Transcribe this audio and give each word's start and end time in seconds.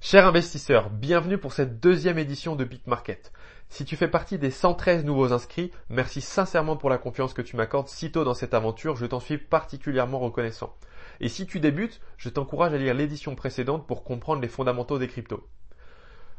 Chers 0.00 0.26
investisseurs, 0.26 0.90
bienvenue 0.90 1.38
pour 1.38 1.54
cette 1.54 1.80
deuxième 1.80 2.18
édition 2.18 2.54
de 2.54 2.64
BitMarket. 2.64 3.32
Si 3.70 3.84
tu 3.86 3.96
fais 3.96 4.08
partie 4.08 4.38
des 4.38 4.50
113 4.50 5.04
nouveaux 5.04 5.32
inscrits, 5.32 5.72
merci 5.88 6.20
sincèrement 6.20 6.76
pour 6.76 6.90
la 6.90 6.98
confiance 6.98 7.32
que 7.32 7.42
tu 7.42 7.56
m'accordes 7.56 7.88
si 7.88 8.12
tôt 8.12 8.22
dans 8.22 8.34
cette 8.34 8.52
aventure, 8.52 8.94
je 8.96 9.06
t'en 9.06 9.20
suis 9.20 9.38
particulièrement 9.38 10.18
reconnaissant. 10.18 10.76
Et 11.20 11.28
si 11.28 11.46
tu 11.46 11.60
débutes, 11.60 12.00
je 12.18 12.28
t'encourage 12.28 12.74
à 12.74 12.78
lire 12.78 12.94
l'édition 12.94 13.34
précédente 13.34 13.86
pour 13.86 14.04
comprendre 14.04 14.42
les 14.42 14.48
fondamentaux 14.48 14.98
des 14.98 15.08
cryptos. 15.08 15.48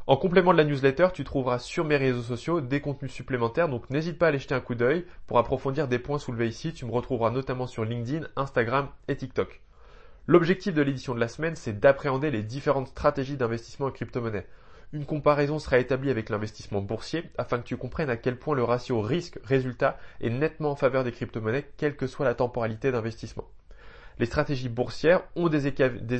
En 0.06 0.18
complément 0.18 0.54
de 0.54 0.58
la 0.60 0.64
newsletter, 0.64 1.08
tu 1.14 1.24
trouveras 1.24 1.60
sur 1.60 1.84
mes 1.84 1.98
réseaux 1.98 2.22
sociaux 2.22 2.62
des 2.62 2.80
contenus 2.80 3.12
supplémentaires, 3.12 3.70
donc 3.70 3.90
n'hésite 3.90 4.20
pas 4.20 4.28
à 4.28 4.30
aller 4.30 4.40
jeter 4.40 4.56
un 4.56 4.62
coup 4.62 4.76
d'œil 4.76 5.06
pour 5.26 5.40
approfondir 5.40 5.88
des 5.88 6.00
points 6.00 6.20
soulevés 6.20 6.48
ici. 6.48 6.74
Tu 6.74 6.86
me 6.86 6.92
retrouveras 6.92 7.32
notamment 7.32 7.68
sur 7.68 7.84
LinkedIn, 7.84 8.28
Instagram 8.38 8.88
et 9.08 9.18
TikTok. 9.18 9.62
L'objectif 10.28 10.74
de 10.74 10.82
l'édition 10.82 11.16
de 11.16 11.20
la 11.20 11.28
semaine, 11.28 11.56
c'est 11.56 11.80
d'appréhender 11.80 12.32
les 12.32 12.44
différentes 12.44 12.90
stratégies 12.90 13.38
d'investissement 13.38 13.88
en 13.88 13.92
crypto-monnaie. 13.92 14.46
Une 14.94 15.06
comparaison 15.06 15.58
sera 15.58 15.80
établie 15.80 16.10
avec 16.10 16.30
l'investissement 16.30 16.82
boursier 16.82 17.24
afin 17.38 17.60
que 17.60 17.64
tu 17.64 17.78
comprennes 17.78 18.10
à 18.10 18.18
quel 18.18 18.38
point 18.38 18.56
le 18.56 18.64
ratio 18.64 19.02
risque-résultat 19.02 19.98
est 20.22 20.30
nettement 20.30 20.72
en 20.72 20.76
faveur 20.76 21.04
des 21.04 21.12
crypto-monnaies, 21.12 21.70
quelle 21.78 21.96
que 21.96 22.08
soit 22.08 22.26
la 22.26 22.36
temporalité 22.36 22.92
d'investissement 22.92 23.48
les 24.20 24.26
stratégies 24.26 24.70
boursières 24.70 25.24
ont 25.36 25.50
des, 25.50 25.68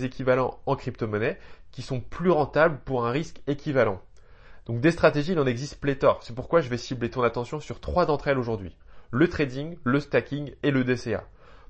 équivalents 0.06 0.60
en 0.66 0.76
crypto-monnaie 0.76 1.38
qui 1.72 1.82
sont 1.82 2.00
plus 2.00 2.30
rentables 2.30 2.80
pour 2.86 3.06
un 3.06 3.12
risque 3.12 3.42
équivalent. 3.48 4.02
Donc 4.66 4.82
des 4.82 4.92
stratégies, 4.92 5.32
il 5.32 5.40
en 5.40 5.46
existe 5.46 5.80
pléthore. 5.80 6.22
C'est 6.24 6.36
pourquoi 6.36 6.62
je 6.62 6.70
vais 6.70 6.78
cibler 6.78 7.10
ton 7.10 7.24
attention 7.24 7.60
sur 7.60 7.80
trois 7.80 8.06
d'entre 8.06 8.28
elles 8.28 8.38
aujourd'hui. 8.38 8.76
Le 9.12 9.28
trading, 9.30 9.78
le 9.84 10.00
stacking 10.00 10.54
et 10.64 10.72
le 10.72 10.84
DCA. 10.84 11.26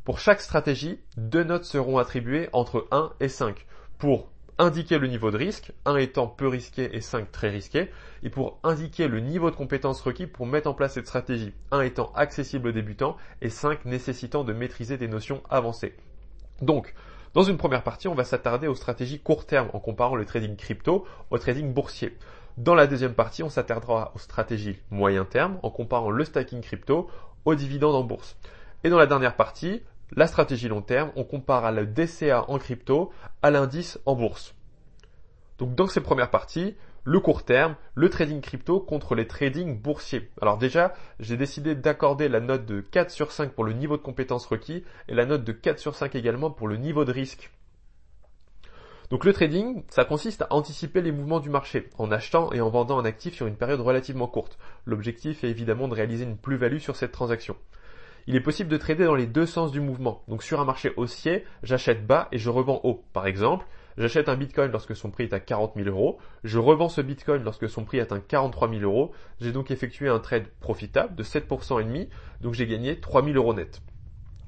Pour 0.07 0.19
chaque 0.19 0.39
stratégie, 0.39 1.01
deux 1.17 1.43
notes 1.43 1.65
seront 1.65 1.97
attribuées 1.97 2.47
entre 2.53 2.87
1 2.91 3.11
et 3.19 3.27
5 3.27 3.65
pour 3.97 4.29
indiquer 4.57 4.99
le 4.99 5.07
niveau 5.07 5.31
de 5.31 5.37
risque, 5.37 5.73
1 5.83 5.97
étant 5.97 6.27
peu 6.27 6.47
risqué 6.47 6.95
et 6.95 7.01
5 7.01 7.29
très 7.29 7.49
risqué, 7.49 7.91
et 8.23 8.29
pour 8.29 8.57
indiquer 8.63 9.09
le 9.09 9.19
niveau 9.19 9.51
de 9.51 9.57
compétence 9.57 9.99
requis 9.99 10.25
pour 10.25 10.45
mettre 10.45 10.69
en 10.69 10.73
place 10.73 10.93
cette 10.93 11.07
stratégie, 11.07 11.53
1 11.71 11.81
étant 11.81 12.13
accessible 12.15 12.69
aux 12.69 12.71
débutants 12.71 13.17
et 13.41 13.49
5 13.49 13.83
nécessitant 13.83 14.45
de 14.45 14.53
maîtriser 14.53 14.95
des 14.95 15.09
notions 15.09 15.43
avancées. 15.49 15.93
Donc, 16.61 16.93
dans 17.33 17.43
une 17.43 17.57
première 17.57 17.83
partie, 17.83 18.07
on 18.07 18.15
va 18.15 18.23
s'attarder 18.23 18.67
aux 18.67 18.75
stratégies 18.75 19.19
court 19.19 19.45
terme 19.45 19.69
en 19.73 19.81
comparant 19.81 20.15
le 20.15 20.23
trading 20.23 20.55
crypto 20.55 21.05
au 21.31 21.37
trading 21.37 21.73
boursier. 21.73 22.17
Dans 22.55 22.75
la 22.75 22.87
deuxième 22.87 23.13
partie, 23.13 23.43
on 23.43 23.49
s'attardera 23.49 24.13
aux 24.15 24.19
stratégies 24.19 24.79
moyen 24.89 25.25
terme 25.25 25.59
en 25.63 25.69
comparant 25.69 26.11
le 26.11 26.23
stacking 26.23 26.61
crypto 26.61 27.09
aux 27.43 27.55
dividendes 27.55 27.95
en 27.95 28.05
bourse. 28.05 28.37
Et 28.85 28.89
dans 28.89 28.99
la 28.99 29.07
dernière 29.07 29.35
partie, 29.35 29.81
la 30.15 30.27
stratégie 30.27 30.69
long 30.69 30.81
terme, 30.81 31.11
on 31.15 31.23
compare 31.23 31.71
le 31.71 31.85
DCA 31.85 32.49
en 32.49 32.57
crypto 32.57 33.11
à 33.41 33.51
l'indice 33.51 33.99
en 34.05 34.15
bourse. 34.15 34.55
Donc 35.57 35.75
dans 35.75 35.87
ces 35.87 36.01
premières 36.01 36.29
parties, 36.29 36.75
le 37.03 37.19
court 37.19 37.43
terme, 37.43 37.75
le 37.95 38.09
trading 38.09 38.41
crypto 38.41 38.79
contre 38.79 39.15
les 39.15 39.27
trading 39.27 39.79
boursiers. 39.79 40.29
Alors 40.41 40.57
déjà, 40.57 40.93
j'ai 41.19 41.37
décidé 41.37 41.73
d'accorder 41.73 42.27
la 42.27 42.41
note 42.41 42.65
de 42.65 42.81
4 42.81 43.11
sur 43.11 43.31
5 43.31 43.51
pour 43.51 43.63
le 43.63 43.73
niveau 43.73 43.97
de 43.97 44.01
compétence 44.01 44.45
requis 44.45 44.83
et 45.07 45.15
la 45.15 45.25
note 45.25 45.43
de 45.43 45.53
4 45.53 45.79
sur 45.79 45.95
5 45.95 46.15
également 46.15 46.51
pour 46.51 46.67
le 46.67 46.77
niveau 46.77 47.05
de 47.05 47.11
risque. 47.11 47.51
Donc 49.09 49.23
le 49.23 49.31
trading, 49.31 49.83
ça 49.87 50.03
consiste 50.03 50.41
à 50.41 50.47
anticiper 50.49 51.01
les 51.01 51.13
mouvements 51.13 51.39
du 51.39 51.49
marché 51.49 51.89
en 51.97 52.11
achetant 52.11 52.51
et 52.51 52.59
en 52.59 52.69
vendant 52.69 52.99
un 52.99 53.05
actif 53.05 53.35
sur 53.35 53.47
une 53.47 53.55
période 53.55 53.79
relativement 53.79 54.27
courte. 54.27 54.57
L'objectif 54.85 55.45
est 55.45 55.49
évidemment 55.49 55.87
de 55.87 55.93
réaliser 55.93 56.25
une 56.25 56.37
plus-value 56.37 56.79
sur 56.79 56.97
cette 56.97 57.13
transaction. 57.13 57.55
Il 58.27 58.35
est 58.35 58.41
possible 58.41 58.69
de 58.69 58.77
trader 58.77 59.05
dans 59.05 59.15
les 59.15 59.25
deux 59.25 59.45
sens 59.45 59.71
du 59.71 59.79
mouvement. 59.79 60.23
Donc 60.27 60.43
sur 60.43 60.59
un 60.59 60.65
marché 60.65 60.91
haussier, 60.97 61.45
j'achète 61.63 62.05
bas 62.05 62.27
et 62.31 62.37
je 62.37 62.49
revends 62.49 62.81
haut. 62.83 63.03
Par 63.13 63.25
exemple, 63.25 63.65
J'achète 63.97 64.29
un 64.29 64.35
bitcoin 64.35 64.71
lorsque 64.71 64.95
son 64.95 65.09
prix 65.09 65.23
est 65.23 65.33
à 65.33 65.39
40 65.39 65.73
000 65.75 65.89
euros. 65.89 66.19
Je 66.43 66.59
revends 66.59 66.87
ce 66.87 67.01
bitcoin 67.01 67.43
lorsque 67.43 67.67
son 67.67 67.83
prix 67.83 67.99
atteint 67.99 68.19
43 68.19 68.69
000 68.69 68.81
euros. 68.81 69.11
J'ai 69.41 69.51
donc 69.51 69.71
effectué 69.71 70.07
un 70.07 70.19
trade 70.19 70.45
profitable 70.59 71.15
de 71.15 71.23
7% 71.23 71.81
et 71.81 71.83
demi. 71.83 72.07
Donc 72.41 72.53
j'ai 72.53 72.67
gagné 72.67 72.99
3 72.99 73.23
000 73.23 73.35
euros 73.35 73.55
net. 73.55 73.81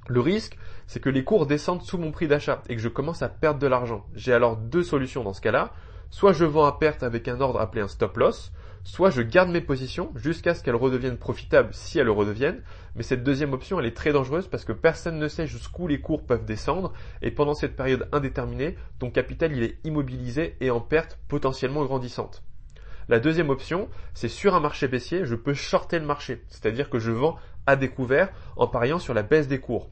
Le 0.07 0.19
risque, 0.19 0.57
c'est 0.85 0.99
que 0.99 1.09
les 1.09 1.23
cours 1.23 1.47
descendent 1.47 1.81
sous 1.81 1.97
mon 1.97 2.11
prix 2.11 2.27
d'achat 2.27 2.61
et 2.69 2.75
que 2.75 2.81
je 2.81 2.89
commence 2.89 3.23
à 3.23 3.29
perdre 3.29 3.59
de 3.59 3.65
l'argent. 3.65 4.05
J'ai 4.13 4.33
alors 4.33 4.55
deux 4.55 4.83
solutions 4.83 5.23
dans 5.23 5.33
ce 5.33 5.41
cas-là. 5.41 5.73
Soit 6.11 6.33
je 6.33 6.45
vends 6.45 6.65
à 6.65 6.77
perte 6.77 7.01
avec 7.01 7.27
un 7.27 7.41
ordre 7.41 7.59
appelé 7.59 7.81
un 7.81 7.87
stop 7.87 8.17
loss, 8.17 8.51
soit 8.83 9.09
je 9.09 9.21
garde 9.21 9.49
mes 9.49 9.61
positions 9.61 10.11
jusqu'à 10.15 10.53
ce 10.53 10.63
qu'elles 10.63 10.75
redeviennent 10.75 11.17
profitables 11.17 11.73
si 11.73 11.99
elles 11.99 12.05
le 12.05 12.11
redeviennent, 12.11 12.61
mais 12.95 13.03
cette 13.03 13.23
deuxième 13.23 13.53
option 13.53 13.79
elle 13.79 13.85
est 13.85 13.95
très 13.95 14.11
dangereuse 14.11 14.47
parce 14.47 14.65
que 14.65 14.73
personne 14.73 15.19
ne 15.19 15.27
sait 15.27 15.47
jusqu'où 15.47 15.87
les 15.87 16.01
cours 16.01 16.25
peuvent 16.25 16.45
descendre 16.45 16.93
et 17.21 17.31
pendant 17.31 17.53
cette 17.53 17.75
période 17.75 18.07
indéterminée, 18.11 18.77
ton 18.99 19.11
capital 19.11 19.55
il 19.55 19.63
est 19.63 19.77
immobilisé 19.83 20.57
et 20.61 20.71
en 20.71 20.81
perte 20.81 21.19
potentiellement 21.27 21.85
grandissante. 21.85 22.43
La 23.09 23.19
deuxième 23.19 23.49
option, 23.49 23.89
c'est 24.13 24.27
sur 24.27 24.53
un 24.53 24.59
marché 24.59 24.87
baissier, 24.87 25.25
je 25.25 25.35
peux 25.35 25.55
shorter 25.55 25.97
le 25.97 26.05
marché, 26.05 26.43
c'est-à-dire 26.47 26.89
que 26.89 26.99
je 26.99 27.11
vends 27.11 27.37
à 27.65 27.75
découvert 27.75 28.29
en 28.55 28.67
pariant 28.67 28.99
sur 28.99 29.13
la 29.15 29.23
baisse 29.23 29.47
des 29.47 29.59
cours. 29.59 29.89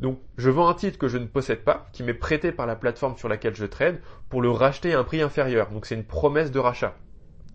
Donc, 0.00 0.18
je 0.38 0.48
vends 0.48 0.68
un 0.68 0.74
titre 0.74 0.98
que 0.98 1.08
je 1.08 1.18
ne 1.18 1.26
possède 1.26 1.62
pas, 1.62 1.86
qui 1.92 2.02
m'est 2.02 2.14
prêté 2.14 2.52
par 2.52 2.66
la 2.66 2.74
plateforme 2.74 3.18
sur 3.18 3.28
laquelle 3.28 3.54
je 3.54 3.66
trade, 3.66 4.00
pour 4.30 4.40
le 4.40 4.50
racheter 4.50 4.94
à 4.94 4.98
un 4.98 5.04
prix 5.04 5.20
inférieur. 5.20 5.70
Donc, 5.70 5.84
c'est 5.84 5.94
une 5.94 6.04
promesse 6.04 6.50
de 6.50 6.58
rachat. 6.58 6.96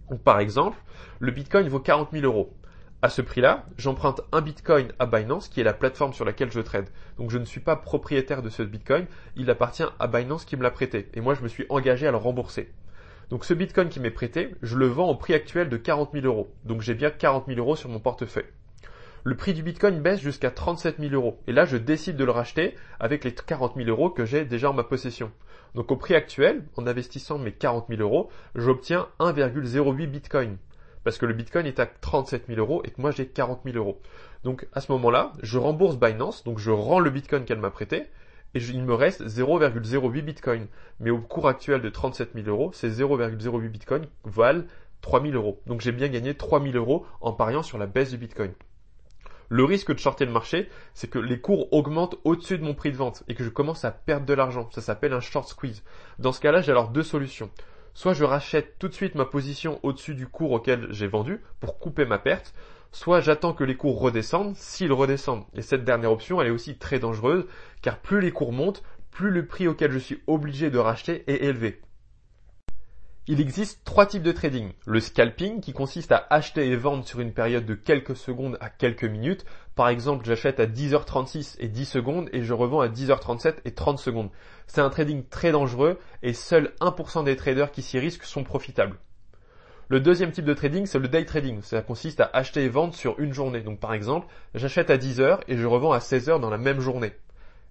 Donc, 0.10 0.22
par 0.22 0.40
exemple, 0.40 0.78
le 1.20 1.32
Bitcoin 1.32 1.68
vaut 1.68 1.80
40 1.80 2.12
000 2.12 2.26
euros. 2.26 2.54
À 3.02 3.10
ce 3.10 3.22
prix-là, 3.22 3.66
j'emprunte 3.78 4.22
un 4.32 4.42
Bitcoin 4.42 4.88
à 5.00 5.06
Binance, 5.06 5.48
qui 5.48 5.62
est 5.62 5.64
la 5.64 5.74
plateforme 5.74 6.14
sur 6.14 6.26
laquelle 6.26 6.52
je 6.52 6.60
trade. 6.60 6.90
Donc, 7.18 7.30
je 7.30 7.38
ne 7.38 7.46
suis 7.46 7.60
pas 7.60 7.76
propriétaire 7.76 8.42
de 8.42 8.50
ce 8.50 8.64
Bitcoin, 8.64 9.06
il 9.36 9.50
appartient 9.50 9.84
à 10.00 10.08
Binance 10.08 10.46
qui 10.46 10.58
me 10.58 10.64
l'a 10.64 10.72
prêté. 10.72 11.10
Et 11.14 11.22
moi, 11.22 11.34
je 11.34 11.42
me 11.42 11.48
suis 11.48 11.66
engagé 11.70 12.08
à 12.08 12.12
le 12.12 12.18
rembourser. 12.18 12.72
Donc, 13.30 13.46
ce 13.46 13.54
Bitcoin 13.54 13.90
qui 13.90 14.00
m'est 14.00 14.12
prêté, 14.12 14.56
je 14.62 14.78
le 14.78 14.88
vends 14.88 15.10
au 15.10 15.16
prix 15.16 15.34
actuel 15.34 15.70
de 15.70 15.78
40 15.78 16.12
000 16.14 16.26
euros. 16.26 16.54
Donc, 16.64 16.82
j'ai 16.82 16.94
bien 16.94 17.10
40 17.10 17.48
000 17.48 17.60
euros 17.60 17.76
sur 17.76 17.90
mon 17.90 18.00
portefeuille 18.00 18.46
le 19.26 19.36
prix 19.36 19.56
du 19.56 19.64
Bitcoin 19.64 20.02
baisse 20.02 20.22
jusqu'à 20.22 20.52
37 20.52 20.98
000 21.00 21.16
euros. 21.16 21.42
Et 21.48 21.52
là, 21.52 21.66
je 21.66 21.78
décide 21.78 22.16
de 22.16 22.24
le 22.24 22.30
racheter 22.30 22.76
avec 23.00 23.24
les 23.24 23.34
40 23.34 23.74
000 23.76 23.90
euros 23.90 24.12
que 24.12 24.24
j'ai 24.24 24.46
déjà 24.46 24.70
en 24.70 24.74
ma 24.74 24.84
possession. 24.84 25.32
Donc 25.76 25.92
au 25.92 25.98
prix 25.98 26.16
actuel, 26.16 26.64
en 26.78 26.88
investissant 26.88 27.38
mes 27.38 27.52
40 27.52 27.88
000 27.90 28.02
euros, 28.02 28.30
j'obtiens 28.56 29.08
1,08 29.20 30.08
Bitcoin. 30.08 30.58
Parce 31.04 31.18
que 31.18 31.26
le 31.26 31.34
Bitcoin 31.34 31.68
est 31.68 31.80
à 31.80 31.86
37 31.86 32.46
000 32.48 32.60
euros 32.60 32.82
et 32.86 32.92
que 32.92 33.02
moi 33.02 33.12
j'ai 33.12 33.28
40 33.28 33.62
000 33.66 33.78
euros. 33.78 34.02
Donc 34.46 34.68
à 34.72 34.80
ce 34.80 34.92
moment-là, 34.94 35.34
je 35.44 35.60
rembourse 35.60 35.98
Binance, 35.98 36.46
donc 36.46 36.60
je 36.60 36.72
rends 36.72 37.00
le 37.00 37.10
Bitcoin 37.10 37.44
qu'elle 37.44 37.60
m'a 37.60 37.72
prêté, 37.72 38.06
et 38.54 38.60
il 38.60 38.84
me 38.84 38.94
reste 38.94 39.22
0,08 39.22 40.22
Bitcoin. 40.22 40.68
Mais 41.02 41.10
au 41.10 41.20
cours 41.20 41.50
actuel 41.50 41.82
de 41.82 41.90
37 41.90 42.30
000 42.34 42.48
euros, 42.48 42.72
ces 42.74 42.90
0,08 42.90 43.68
Bitcoin 43.68 44.08
valent 44.24 44.64
3 45.02 45.22
000 45.22 45.34
euros. 45.34 45.62
Donc 45.68 45.82
j'ai 45.82 45.92
bien 45.92 46.08
gagné 46.08 46.36
3 46.36 46.64
000 46.64 46.78
euros 46.78 47.06
en 47.20 47.34
pariant 47.34 47.64
sur 47.64 47.78
la 47.78 47.86
baisse 47.86 48.12
du 48.12 48.18
Bitcoin. 48.18 48.54
Le 49.50 49.64
risque 49.64 49.94
de 49.94 50.00
shorter 50.00 50.26
le 50.26 50.32
marché, 50.32 50.70
c'est 50.94 51.10
que 51.10 51.20
les 51.20 51.40
cours 51.40 51.72
augmentent 51.72 52.18
au-dessus 52.24 52.58
de 52.58 52.64
mon 52.64 52.74
prix 52.74 52.92
de 52.92 52.98
vente 52.98 53.24
et 53.28 53.36
que 53.36 53.44
je 53.44 53.50
commence 53.50 53.86
à 53.86 53.92
perdre 53.92 54.26
de 54.26 54.34
l'argent. 54.34 54.70
Ça 54.72 54.82
s'appelle 54.82 55.14
un 55.14 55.20
short 55.20 55.48
squeeze. 55.48 55.84
Dans 56.20 56.32
ce 56.32 56.40
cas-là, 56.42 56.62
j'ai 56.62 56.72
alors 56.72 56.90
deux 56.90 57.04
solutions. 57.04 57.52
Soit 57.94 58.14
je 58.14 58.24
rachète 58.24 58.78
tout 58.80 58.88
de 58.88 58.94
suite 58.94 59.16
ma 59.16 59.26
position 59.26 59.80
au-dessus 59.84 60.16
du 60.16 60.28
cours 60.28 60.52
auquel 60.52 60.88
j'ai 60.92 61.08
vendu 61.08 61.42
pour 61.60 61.80
couper 61.80 62.06
ma 62.06 62.18
perte, 62.18 62.54
soit 62.92 63.22
j'attends 63.22 63.54
que 63.54 63.64
les 63.64 63.78
cours 63.78 64.00
redescendent 64.00 64.56
s'ils 64.56 64.92
redescendent. 64.92 65.46
Et 65.54 65.62
cette 65.62 65.86
dernière 65.86 66.12
option, 66.12 66.42
elle 66.42 66.48
est 66.48 66.52
aussi 66.52 66.78
très 66.78 67.00
dangereuse 67.00 67.46
car 67.82 68.00
plus 68.00 68.22
les 68.22 68.32
cours 68.32 68.52
montent, 68.52 68.84
plus 69.12 69.32
le 69.32 69.46
prix 69.46 69.68
auquel 69.68 69.92
je 69.92 70.00
suis 70.00 70.22
obligé 70.28 70.70
de 70.70 70.78
racheter 70.78 71.24
est 71.28 71.44
élevé. 71.46 71.82
Il 73.28 73.42
existe 73.42 73.84
trois 73.86 74.06
types 74.06 74.22
de 74.22 74.32
trading. 74.32 74.74
Le 74.86 75.00
scalping 75.00 75.60
qui 75.60 75.74
consiste 75.74 76.12
à 76.12 76.28
acheter 76.30 76.68
et 76.68 76.76
vendre 76.76 77.04
sur 77.08 77.20
une 77.20 77.34
période 77.34 77.66
de 77.66 77.74
quelques 77.74 78.16
secondes 78.16 78.56
à 78.62 78.70
quelques 78.70 79.04
minutes. 79.04 79.46
Par 79.74 79.90
exemple, 79.90 80.28
j'achète 80.28 80.60
à 80.60 80.68
10h36 80.68 81.56
et 81.58 81.68
10 81.68 81.86
secondes 81.86 82.30
et 82.34 82.44
je 82.44 82.54
revends 82.54 82.82
à 82.82 82.88
10h37 82.88 83.56
et 83.66 83.72
30 83.72 83.98
secondes. 83.98 84.30
C'est 84.68 84.82
un 84.82 84.92
trading 84.92 85.24
très 85.28 85.52
dangereux 85.52 85.98
et 86.22 86.34
seul 86.34 86.74
1% 86.82 87.24
des 87.24 87.36
traders 87.36 87.72
qui 87.72 87.82
s'y 87.82 87.98
risquent 87.98 88.26
sont 88.26 88.44
profitables. 88.44 89.00
Le 89.88 90.00
deuxième 90.00 90.32
type 90.32 90.46
de 90.46 90.54
trading, 90.54 90.86
c'est 90.86 91.00
le 91.00 91.08
day 91.08 91.26
trading. 91.26 91.64
Ça 91.64 91.82
consiste 91.82 92.20
à 92.20 92.30
acheter 92.32 92.64
et 92.64 92.70
vendre 92.70 92.94
sur 92.94 93.20
une 93.20 93.34
journée. 93.34 93.62
Donc 93.62 93.80
par 93.80 93.96
exemple, 93.96 94.28
j'achète 94.54 94.92
à 94.92 94.98
10h 94.98 95.40
et 95.48 95.58
je 95.58 95.66
revends 95.66 95.94
à 95.94 96.00
16h 96.00 96.40
dans 96.40 96.52
la 96.52 96.60
même 96.60 96.80
journée. 96.80 97.14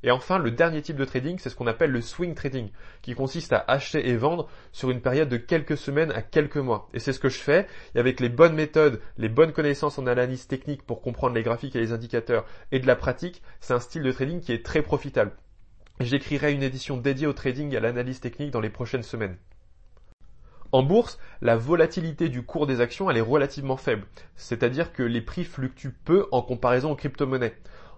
Et 0.06 0.10
enfin, 0.10 0.38
le 0.38 0.50
dernier 0.50 0.82
type 0.82 0.98
de 0.98 1.04
trading, 1.06 1.38
c'est 1.38 1.48
ce 1.48 1.56
qu'on 1.56 1.66
appelle 1.66 1.90
le 1.90 2.02
swing 2.02 2.34
trading, 2.34 2.68
qui 3.00 3.14
consiste 3.14 3.54
à 3.54 3.64
acheter 3.66 4.06
et 4.10 4.16
vendre 4.16 4.50
sur 4.70 4.90
une 4.90 5.00
période 5.00 5.30
de 5.30 5.38
quelques 5.38 5.78
semaines 5.78 6.12
à 6.12 6.20
quelques 6.20 6.58
mois. 6.58 6.90
Et 6.92 6.98
c'est 6.98 7.14
ce 7.14 7.18
que 7.18 7.30
je 7.30 7.38
fais. 7.38 7.66
Et 7.94 8.00
avec 8.00 8.20
les 8.20 8.28
bonnes 8.28 8.54
méthodes, 8.54 9.00
les 9.16 9.30
bonnes 9.30 9.52
connaissances 9.52 9.98
en 9.98 10.06
analyse 10.06 10.46
technique 10.46 10.82
pour 10.82 11.00
comprendre 11.00 11.34
les 11.34 11.42
graphiques 11.42 11.74
et 11.74 11.80
les 11.80 11.92
indicateurs 11.92 12.44
et 12.70 12.80
de 12.80 12.86
la 12.86 12.96
pratique, 12.96 13.42
c'est 13.60 13.72
un 13.72 13.80
style 13.80 14.02
de 14.02 14.12
trading 14.12 14.42
qui 14.42 14.52
est 14.52 14.62
très 14.62 14.82
profitable. 14.82 15.32
J'écrirai 16.00 16.52
une 16.52 16.62
édition 16.62 16.98
dédiée 16.98 17.26
au 17.26 17.32
trading 17.32 17.72
et 17.72 17.78
à 17.78 17.80
l'analyse 17.80 18.20
technique 18.20 18.50
dans 18.50 18.60
les 18.60 18.68
prochaines 18.68 19.02
semaines. 19.02 19.38
En 20.70 20.82
bourse, 20.82 21.18
la 21.40 21.56
volatilité 21.56 22.28
du 22.28 22.42
cours 22.42 22.66
des 22.66 22.80
actions 22.80 23.08
elle 23.08 23.16
est 23.16 23.22
relativement 23.22 23.76
faible, 23.78 24.06
c'est-à-dire 24.36 24.92
que 24.92 25.04
les 25.04 25.22
prix 25.22 25.44
fluctuent 25.44 25.94
peu 26.04 26.26
en 26.30 26.42
comparaison 26.42 26.90
aux 26.90 26.96
crypto-monnaies. 26.96 27.54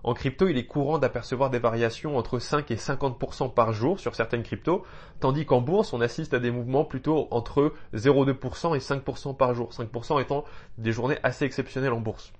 En 0.06 0.14
crypto, 0.14 0.46
il 0.46 0.56
est 0.56 0.66
courant 0.66 0.98
d'apercevoir 0.98 1.50
des 1.50 1.58
variations 1.58 2.16
entre 2.16 2.38
5 2.38 2.70
et 2.70 2.76
50% 2.76 3.52
par 3.52 3.72
jour 3.72 3.98
sur 3.98 4.14
certaines 4.14 4.44
cryptos, 4.44 4.84
tandis 5.18 5.44
qu'en 5.44 5.60
bourse, 5.60 5.92
on 5.92 6.00
assiste 6.00 6.32
à 6.32 6.38
des 6.38 6.52
mouvements 6.52 6.84
plutôt 6.84 7.26
entre 7.32 7.72
0,2% 7.92 8.76
et 8.76 8.78
5% 8.78 9.36
par 9.36 9.52
jour, 9.52 9.72
5% 9.72 10.22
étant 10.22 10.44
des 10.78 10.92
journées 10.92 11.18
assez 11.24 11.44
exceptionnelles 11.44 11.92
en 11.92 12.00
bourse. 12.00 12.32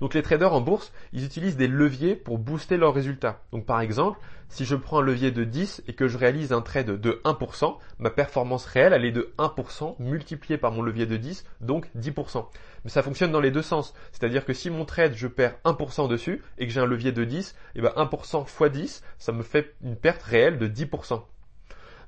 Donc 0.00 0.14
les 0.14 0.22
traders 0.22 0.52
en 0.52 0.60
bourse, 0.60 0.92
ils 1.12 1.24
utilisent 1.24 1.56
des 1.56 1.68
leviers 1.68 2.16
pour 2.16 2.38
booster 2.38 2.76
leurs 2.76 2.94
résultats. 2.94 3.40
Donc 3.52 3.66
par 3.66 3.80
exemple, 3.80 4.18
si 4.48 4.64
je 4.64 4.76
prends 4.76 5.00
un 5.00 5.02
levier 5.02 5.30
de 5.30 5.44
10 5.44 5.82
et 5.88 5.94
que 5.94 6.08
je 6.08 6.18
réalise 6.18 6.52
un 6.52 6.60
trade 6.60 7.00
de 7.00 7.20
1%, 7.24 7.76
ma 7.98 8.10
performance 8.10 8.66
réelle, 8.66 8.92
elle 8.92 9.04
est 9.04 9.12
de 9.12 9.32
1% 9.38 9.96
multiplié 9.98 10.58
par 10.58 10.72
mon 10.72 10.82
levier 10.82 11.06
de 11.06 11.16
10, 11.16 11.44
donc 11.60 11.88
10%. 11.98 12.46
Mais 12.84 12.90
ça 12.90 13.02
fonctionne 13.02 13.32
dans 13.32 13.40
les 13.40 13.50
deux 13.50 13.62
sens. 13.62 13.94
C'est-à-dire 14.12 14.44
que 14.44 14.52
si 14.52 14.70
mon 14.70 14.84
trade, 14.84 15.14
je 15.14 15.26
perds 15.26 15.56
1% 15.64 16.08
dessus 16.08 16.42
et 16.58 16.66
que 16.66 16.72
j'ai 16.72 16.80
un 16.80 16.86
levier 16.86 17.12
de 17.12 17.24
10, 17.24 17.54
et 17.74 17.80
ben 17.80 17.92
1% 17.96 18.42
x 18.42 18.72
10, 18.72 19.02
ça 19.18 19.32
me 19.32 19.42
fait 19.42 19.74
une 19.82 19.96
perte 19.96 20.22
réelle 20.22 20.58
de 20.58 20.68
10%. 20.68 21.22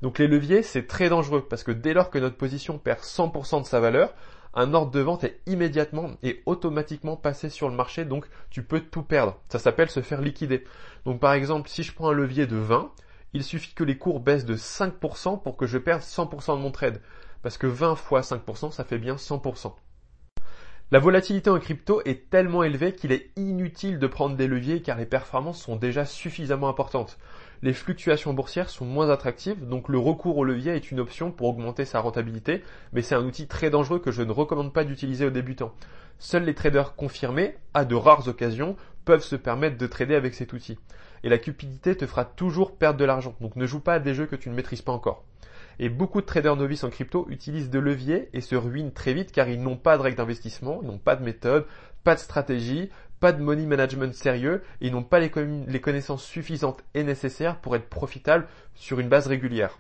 Donc 0.03 0.19
les 0.19 0.27
leviers, 0.27 0.63
c'est 0.63 0.87
très 0.87 1.09
dangereux 1.09 1.47
parce 1.49 1.65
que 1.65 1.73
dès 1.73 1.95
lors 1.95 2.11
que 2.11 2.19
notre 2.19 2.37
position 2.37 2.79
perd 2.79 3.01
100% 3.01 3.63
de 3.63 3.67
sa 3.67 3.81
valeur, 3.81 4.15
un 4.57 4.73
ordre 4.73 4.91
de 4.91 5.01
vente 5.01 5.23
est 5.23 5.41
immédiatement 5.47 6.13
et 6.23 6.43
automatiquement 6.47 7.17
passé 7.17 7.51
sur 7.51 7.69
le 7.69 7.77
marché, 7.77 8.07
donc 8.07 8.27
tu 8.49 8.63
peux 8.63 8.81
tout 8.81 9.03
perdre. 9.03 9.39
Ça 9.51 9.59
s'appelle 9.59 9.91
se 9.91 10.01
faire 10.01 10.23
liquider. 10.23 10.65
Donc 11.05 11.21
par 11.21 11.35
exemple, 11.35 11.69
si 11.69 11.83
je 11.83 11.93
prends 11.93 12.09
un 12.09 12.15
levier 12.15 12.47
de 12.47 12.57
20, 12.57 12.91
il 13.35 13.45
suffit 13.45 13.75
que 13.75 13.85
les 13.85 13.99
cours 13.99 14.19
baissent 14.19 14.47
de 14.47 14.57
5% 14.57 15.43
pour 15.43 15.59
que 15.59 15.67
je 15.67 15.77
perde 15.77 16.01
100% 16.01 16.57
de 16.57 16.63
mon 16.63 16.71
trade. 16.71 17.03
Parce 17.43 17.59
que 17.59 17.67
20 17.67 17.97
fois 17.97 18.23
5%, 18.23 18.73
ça 18.73 18.85
fait 18.85 18.99
bien 18.99 19.17
100%. 19.17 19.75
La 20.91 21.01
volatilité 21.01 21.51
en 21.51 21.59
crypto 21.59 22.01
est 22.05 22.31
tellement 22.31 22.63
élevée 22.63 22.95
qu'il 22.95 23.13
est 23.13 23.33
inutile 23.37 23.99
de 23.99 24.07
prendre 24.07 24.37
des 24.37 24.47
leviers 24.47 24.81
car 24.81 24.97
les 24.97 25.05
performances 25.05 25.61
sont 25.61 25.77
déjà 25.77 26.07
suffisamment 26.07 26.69
importantes 26.69 27.19
les 27.63 27.73
fluctuations 27.73 28.35
boursières 28.35 28.71
sont 28.71 28.85
moins 28.85 29.11
attractives, 29.11 29.67
donc 29.67 29.89
le 29.89 29.99
recours 29.99 30.37
au 30.37 30.45
levier 30.45 30.73
est 30.73 30.91
une 30.91 31.01
option 31.01 31.31
pour 31.31 31.49
augmenter 31.49 31.85
sa 31.85 32.01
rentabilité, 32.01 32.63
mais 32.93 33.03
c'est 33.03 33.15
un 33.15 33.25
outil 33.25 33.47
très 33.47 33.71
dangereux 33.71 33.99
que 33.99 34.13
je 34.13 34.23
ne 34.23 34.33
recommande 34.33 34.73
pas 34.73 34.85
d'utiliser 34.85 35.27
aux 35.27 35.31
débutants. 35.31 35.73
Seuls 36.19 36.45
les 36.45 36.55
traders 36.55 36.95
confirmés, 36.95 37.57
à 37.75 37.85
de 37.85 37.95
rares 37.95 38.29
occasions, 38.29 38.77
peuvent 39.05 39.23
se 39.23 39.37
permettre 39.37 39.79
de 39.79 39.87
trader 39.87 40.15
avec 40.15 40.35
cet 40.35 40.53
outil. 40.53 40.79
Et 41.23 41.29
la 41.29 41.39
cupidité 41.39 41.97
te 41.97 42.07
fera 42.07 42.25
toujours 42.25 42.77
perdre 42.77 42.99
de 42.99 43.05
l'argent, 43.05 43.35
donc 43.41 43.57
ne 43.57 43.67
joue 43.67 43.81
pas 43.81 43.95
à 43.95 43.99
des 43.99 44.15
jeux 44.15 44.27
que 44.27 44.37
tu 44.37 44.51
ne 44.51 44.55
maîtrises 44.55 44.83
pas 44.83 44.93
encore. 44.93 45.25
Et 45.79 45.89
beaucoup 45.91 46.21
de 46.23 46.27
traders 46.27 46.57
novices 46.57 46.85
en 46.85 46.91
crypto 46.91 47.27
utilisent 47.29 47.71
de 47.71 47.79
leviers 47.79 48.31
et 48.33 48.41
se 48.41 48.55
ruinent 48.55 48.93
très 48.93 49.13
vite 49.13 49.31
car 49.31 49.49
ils 49.49 49.63
n'ont 49.63 49.77
pas 49.77 49.99
de 49.99 50.03
règles 50.03 50.17
d'investissement, 50.17 50.81
ils 50.83 50.89
n'ont 50.89 50.99
pas 50.99 51.17
de 51.17 51.25
méthode, 51.25 51.67
pas 52.03 52.15
de 52.15 52.21
stratégie, 52.21 52.89
pas 53.21 53.33
de 53.33 53.43
money 53.43 53.67
management 53.67 54.15
sérieux 54.15 54.63
et 54.81 54.87
ils 54.87 54.93
n'ont 54.93 55.03
pas 55.03 55.21
les, 55.21 55.31
connaissances 55.31 56.25
suffisantes 56.25 56.85
et 56.95 57.03
nécessaires 57.03 57.61
pour 57.61 57.77
être 57.77 57.89
profitables 57.89 58.47
sur 58.75 59.01
une 59.01 59.09
base 59.09 59.27
régulière. 59.27 59.79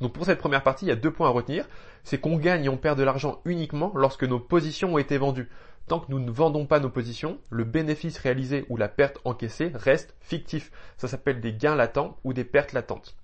Donc 0.00 0.12
pour 0.12 0.26
cette 0.26 0.38
première 0.38 0.62
partie, 0.62 0.86
il 0.86 0.88
y 0.88 0.92
a 0.92 0.96
deux 0.96 1.12
points 1.12 1.28
à 1.28 1.32
retenir. 1.32 1.66
C'est 2.02 2.18
qu'on 2.18 2.36
gagne 2.36 2.64
et 2.64 2.68
on 2.68 2.76
perd 2.76 2.98
de 2.98 3.04
l'argent 3.04 3.40
uniquement 3.44 3.92
lorsque 3.94 4.24
nos 4.24 4.40
positions 4.40 4.94
ont 4.94 4.98
été 4.98 5.18
vendues. 5.18 5.48
Tant 5.86 6.00
que 6.00 6.10
nous 6.10 6.18
ne 6.18 6.30
vendons 6.30 6.66
pas 6.66 6.80
nos 6.80 6.88
positions, 6.88 7.38
le 7.50 7.64
bénéfice 7.64 8.18
réalisé 8.18 8.64
ou 8.68 8.76
la 8.76 8.88
perte 8.88 9.18
encaissée 9.24 9.70
reste 9.74 10.14
fictif. 10.20 10.72
Ça 10.96 11.08
s'appelle 11.08 11.40
des 11.40 11.52
gains 11.52 11.76
latents 11.76 12.16
ou 12.24 12.32
des 12.32 12.44
pertes 12.44 12.72
latentes. 12.72 13.14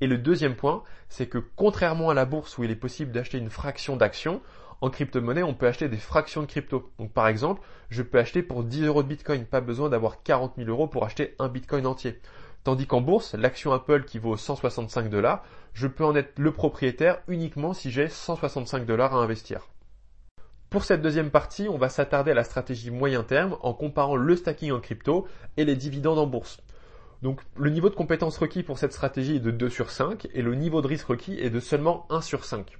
Et 0.00 0.06
le 0.06 0.18
deuxième 0.18 0.56
point, 0.56 0.82
c'est 1.08 1.26
que 1.26 1.38
contrairement 1.38 2.10
à 2.10 2.14
la 2.14 2.24
bourse 2.24 2.58
où 2.58 2.64
il 2.64 2.70
est 2.70 2.76
possible 2.76 3.12
d'acheter 3.12 3.38
une 3.38 3.50
fraction 3.50 3.96
d'action, 3.96 4.42
en 4.80 4.90
crypto-monnaie, 4.90 5.42
on 5.42 5.54
peut 5.54 5.66
acheter 5.66 5.88
des 5.88 5.96
fractions 5.96 6.42
de 6.42 6.46
crypto. 6.46 6.90
Donc 6.98 7.12
par 7.12 7.28
exemple, 7.28 7.62
je 7.88 8.02
peux 8.02 8.18
acheter 8.18 8.42
pour 8.42 8.64
10 8.64 8.84
euros 8.84 9.02
de 9.02 9.08
Bitcoin, 9.08 9.44
pas 9.44 9.60
besoin 9.60 9.88
d'avoir 9.88 10.22
40 10.22 10.54
000 10.56 10.68
euros 10.68 10.86
pour 10.86 11.04
acheter 11.04 11.34
un 11.38 11.48
Bitcoin 11.48 11.86
entier. 11.86 12.20
Tandis 12.64 12.86
qu'en 12.86 13.00
bourse, 13.00 13.34
l'action 13.34 13.72
Apple 13.72 14.04
qui 14.04 14.18
vaut 14.18 14.36
165 14.36 15.08
dollars, 15.08 15.44
je 15.72 15.86
peux 15.86 16.04
en 16.04 16.16
être 16.16 16.38
le 16.38 16.50
propriétaire 16.52 17.20
uniquement 17.28 17.74
si 17.74 17.90
j'ai 17.90 18.08
165 18.08 18.84
dollars 18.84 19.14
à 19.14 19.18
investir. 19.18 19.68
Pour 20.68 20.84
cette 20.84 21.00
deuxième 21.00 21.30
partie, 21.30 21.68
on 21.68 21.78
va 21.78 21.88
s'attarder 21.88 22.32
à 22.32 22.34
la 22.34 22.42
stratégie 22.42 22.90
moyen 22.90 23.22
terme 23.22 23.56
en 23.62 23.72
comparant 23.72 24.16
le 24.16 24.34
stacking 24.34 24.72
en 24.72 24.80
crypto 24.80 25.28
et 25.56 25.64
les 25.64 25.76
dividendes 25.76 26.18
en 26.18 26.26
bourse. 26.26 26.58
Donc 27.22 27.40
le 27.56 27.70
niveau 27.70 27.88
de 27.88 27.94
compétence 27.94 28.36
requis 28.36 28.62
pour 28.62 28.78
cette 28.78 28.92
stratégie 28.92 29.36
est 29.36 29.40
de 29.40 29.52
2 29.52 29.70
sur 29.70 29.90
5 29.90 30.28
et 30.34 30.42
le 30.42 30.54
niveau 30.54 30.82
de 30.82 30.88
risque 30.88 31.06
requis 31.06 31.38
est 31.40 31.50
de 31.50 31.60
seulement 31.60 32.06
1 32.10 32.20
sur 32.20 32.44
5. 32.44 32.76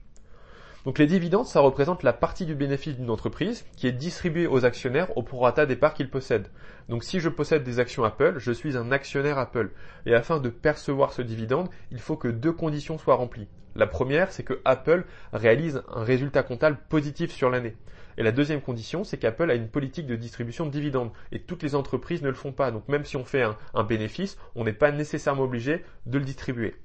Donc 0.87 1.01
les 1.01 1.09
dividendes, 1.09 1.47
ça 1.47 1.59
représente 1.59 2.05
la 2.05 2.13
partie 2.13 2.47
du 2.47 2.55
bénéfice 2.55 2.95
d'une 2.95 3.11
entreprise 3.11 3.67
qui 3.77 3.89
est 3.89 3.93
distribuée 3.93 4.47
aux 4.47 4.65
actionnaires 4.65 5.17
au 5.19 5.23
prorata 5.25 5.67
des 5.67 5.75
parts 5.75 5.95
qu'ils 5.95 6.09
possèdent. 6.09 6.47
Donc 6.89 7.03
si 7.03 7.19
je 7.19 7.29
possède 7.29 7.65
des 7.65 7.81
actions 7.81 8.05
Apple, 8.05 8.35
je 8.39 8.53
suis 8.53 8.77
un 8.77 8.93
actionnaire 8.93 9.37
Apple. 9.37 9.73
Et 10.07 10.15
afin 10.15 10.39
de 10.39 10.49
percevoir 10.49 11.13
ce 11.13 11.23
dividende, 11.23 11.71
il 11.91 11.99
faut 11.99 12.15
que 12.15 12.29
deux 12.29 12.53
conditions 12.53 12.99
soient 12.99 13.17
remplies. 13.17 13.49
La 13.75 13.89
première, 13.89 14.31
c'est 14.31 14.45
que 14.45 14.61
Apple 14.65 15.07
réalise 15.33 15.83
un 15.93 16.05
résultat 16.05 16.45
comptable 16.45 16.79
positif 16.89 17.33
sur 17.33 17.51
l'année. 17.51 17.75
Et 18.17 18.23
la 18.23 18.31
deuxième 18.31 18.61
condition, 18.61 19.03
c'est 19.03 19.19
qu'Apple 19.19 19.51
a 19.51 19.57
une 19.57 19.69
politique 19.69 20.07
de 20.07 20.15
distribution 20.15 20.67
de 20.67 20.71
dividendes. 20.71 21.11
Et 21.33 21.41
toutes 21.41 21.65
les 21.65 21.75
entreprises 21.75 22.23
ne 22.23 22.29
le 22.29 22.35
font 22.35 22.53
pas. 22.53 22.71
Donc 22.71 22.89
même 22.89 23.05
si 23.05 23.17
on 23.17 23.25
fait 23.25 23.43
un, 23.43 23.57
un 23.75 23.83
bénéfice, 23.83 24.39
on 24.55 24.63
n'est 24.63 24.73
pas 24.73 24.93
nécessairement 24.93 25.43
obligé 25.43 25.85
de 26.07 26.19
le 26.19 26.25
distribuer. 26.25 26.77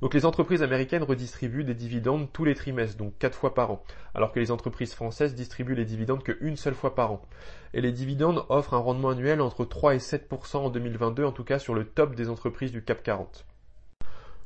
Donc 0.00 0.14
les 0.14 0.24
entreprises 0.24 0.62
américaines 0.62 1.02
redistribuent 1.02 1.64
des 1.64 1.74
dividendes 1.74 2.28
tous 2.32 2.44
les 2.44 2.54
trimestres, 2.54 2.96
donc 2.96 3.12
quatre 3.18 3.36
fois 3.36 3.54
par 3.54 3.70
an, 3.70 3.84
alors 4.14 4.32
que 4.32 4.40
les 4.40 4.50
entreprises 4.50 4.94
françaises 4.94 5.34
distribuent 5.34 5.74
les 5.74 5.84
dividendes 5.84 6.22
qu'une 6.22 6.56
seule 6.56 6.74
fois 6.74 6.94
par 6.94 7.12
an. 7.12 7.22
Et 7.74 7.82
les 7.82 7.92
dividendes 7.92 8.44
offrent 8.48 8.74
un 8.74 8.78
rendement 8.78 9.10
annuel 9.10 9.40
entre 9.40 9.64
3 9.64 9.94
et 9.94 9.98
7% 9.98 10.56
en 10.56 10.70
2022, 10.70 11.24
en 11.24 11.32
tout 11.32 11.44
cas 11.44 11.58
sur 11.58 11.74
le 11.74 11.84
top 11.84 12.14
des 12.14 12.30
entreprises 12.30 12.72
du 12.72 12.82
CAP 12.82 13.02
40. 13.02 13.44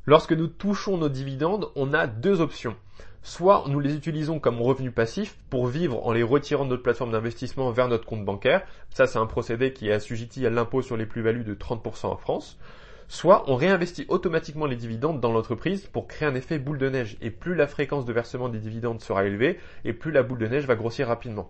Lorsque 0.05 0.33
nous 0.33 0.47
touchons 0.47 0.97
nos 0.97 1.09
dividendes, 1.09 1.69
on 1.75 1.93
a 1.93 2.05
deux 2.05 2.41
options. 2.41 2.75
Soit 3.23 3.63
nous 3.67 3.79
les 3.79 3.95
utilisons 3.95 4.39
comme 4.39 4.61
revenu 4.61 4.91
passif 4.91 5.39
pour 5.49 5.65
vivre 5.65 6.05
en 6.05 6.11
les 6.11 6.21
retirant 6.21 6.65
de 6.65 6.69
notre 6.69 6.83
plateforme 6.83 7.11
d'investissement 7.11 7.71
vers 7.71 7.87
notre 7.87 8.05
compte 8.05 8.23
bancaire. 8.23 8.61
Ça, 8.91 9.07
c'est 9.07 9.17
un 9.17 9.25
procédé 9.25 9.73
qui 9.73 9.87
est 9.87 9.93
assujetti 9.93 10.45
à 10.45 10.51
l'impôt 10.51 10.83
sur 10.83 10.95
les 10.95 11.07
plus-values 11.07 11.43
de 11.43 11.55
30% 11.55 12.05
en 12.05 12.17
France 12.17 12.59
soit 13.07 13.43
on 13.47 13.55
réinvestit 13.55 14.05
automatiquement 14.07 14.65
les 14.65 14.75
dividendes 14.75 15.19
dans 15.19 15.31
l'entreprise 15.31 15.87
pour 15.87 16.07
créer 16.07 16.27
un 16.27 16.35
effet 16.35 16.59
boule 16.59 16.77
de 16.77 16.89
neige. 16.89 17.17
Et 17.21 17.31
plus 17.31 17.55
la 17.55 17.67
fréquence 17.67 18.05
de 18.05 18.13
versement 18.13 18.49
des 18.49 18.59
dividendes 18.59 19.01
sera 19.01 19.25
élevée, 19.25 19.59
et 19.83 19.93
plus 19.93 20.11
la 20.11 20.23
boule 20.23 20.39
de 20.39 20.47
neige 20.47 20.65
va 20.65 20.75
grossir 20.75 21.07
rapidement. 21.07 21.49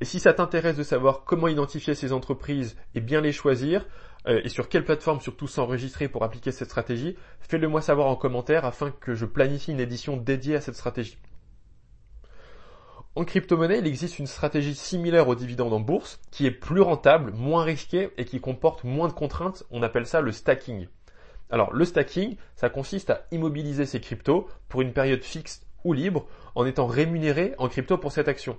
Et 0.00 0.04
si 0.04 0.18
ça 0.18 0.34
t'intéresse 0.34 0.76
de 0.76 0.82
savoir 0.82 1.24
comment 1.24 1.48
identifier 1.48 1.94
ces 1.94 2.12
entreprises 2.12 2.76
et 2.94 3.00
bien 3.00 3.20
les 3.20 3.32
choisir, 3.32 3.86
euh, 4.26 4.40
et 4.42 4.48
sur 4.48 4.68
quelle 4.68 4.84
plateforme 4.84 5.20
surtout 5.20 5.46
s'enregistrer 5.46 6.08
pour 6.08 6.24
appliquer 6.24 6.50
cette 6.50 6.68
stratégie, 6.68 7.16
fais-le 7.40 7.68
moi 7.68 7.80
savoir 7.80 8.08
en 8.08 8.16
commentaire 8.16 8.64
afin 8.64 8.90
que 8.90 9.14
je 9.14 9.26
planifie 9.26 9.72
une 9.72 9.80
édition 9.80 10.16
dédiée 10.16 10.56
à 10.56 10.60
cette 10.60 10.74
stratégie. 10.74 11.18
En 13.16 13.24
crypto-monnaie, 13.24 13.78
il 13.78 13.86
existe 13.86 14.18
une 14.18 14.26
stratégie 14.26 14.74
similaire 14.74 15.28
aux 15.28 15.36
dividendes 15.36 15.72
en 15.72 15.78
bourse, 15.78 16.20
qui 16.32 16.46
est 16.46 16.50
plus 16.50 16.80
rentable, 16.80 17.30
moins 17.30 17.62
risquée 17.62 18.10
et 18.18 18.24
qui 18.24 18.40
comporte 18.40 18.82
moins 18.82 19.06
de 19.06 19.12
contraintes. 19.12 19.62
On 19.70 19.84
appelle 19.84 20.06
ça 20.06 20.20
le 20.20 20.32
stacking. 20.32 20.88
Alors, 21.48 21.72
le 21.72 21.84
stacking, 21.84 22.36
ça 22.56 22.70
consiste 22.70 23.10
à 23.10 23.24
immobiliser 23.30 23.86
ses 23.86 24.00
cryptos 24.00 24.48
pour 24.68 24.82
une 24.82 24.92
période 24.92 25.22
fixe 25.22 25.64
ou 25.84 25.92
libre 25.92 26.26
en 26.56 26.66
étant 26.66 26.88
rémunéré 26.88 27.54
en 27.58 27.68
crypto 27.68 27.98
pour 27.98 28.10
cette 28.10 28.26
action. 28.26 28.58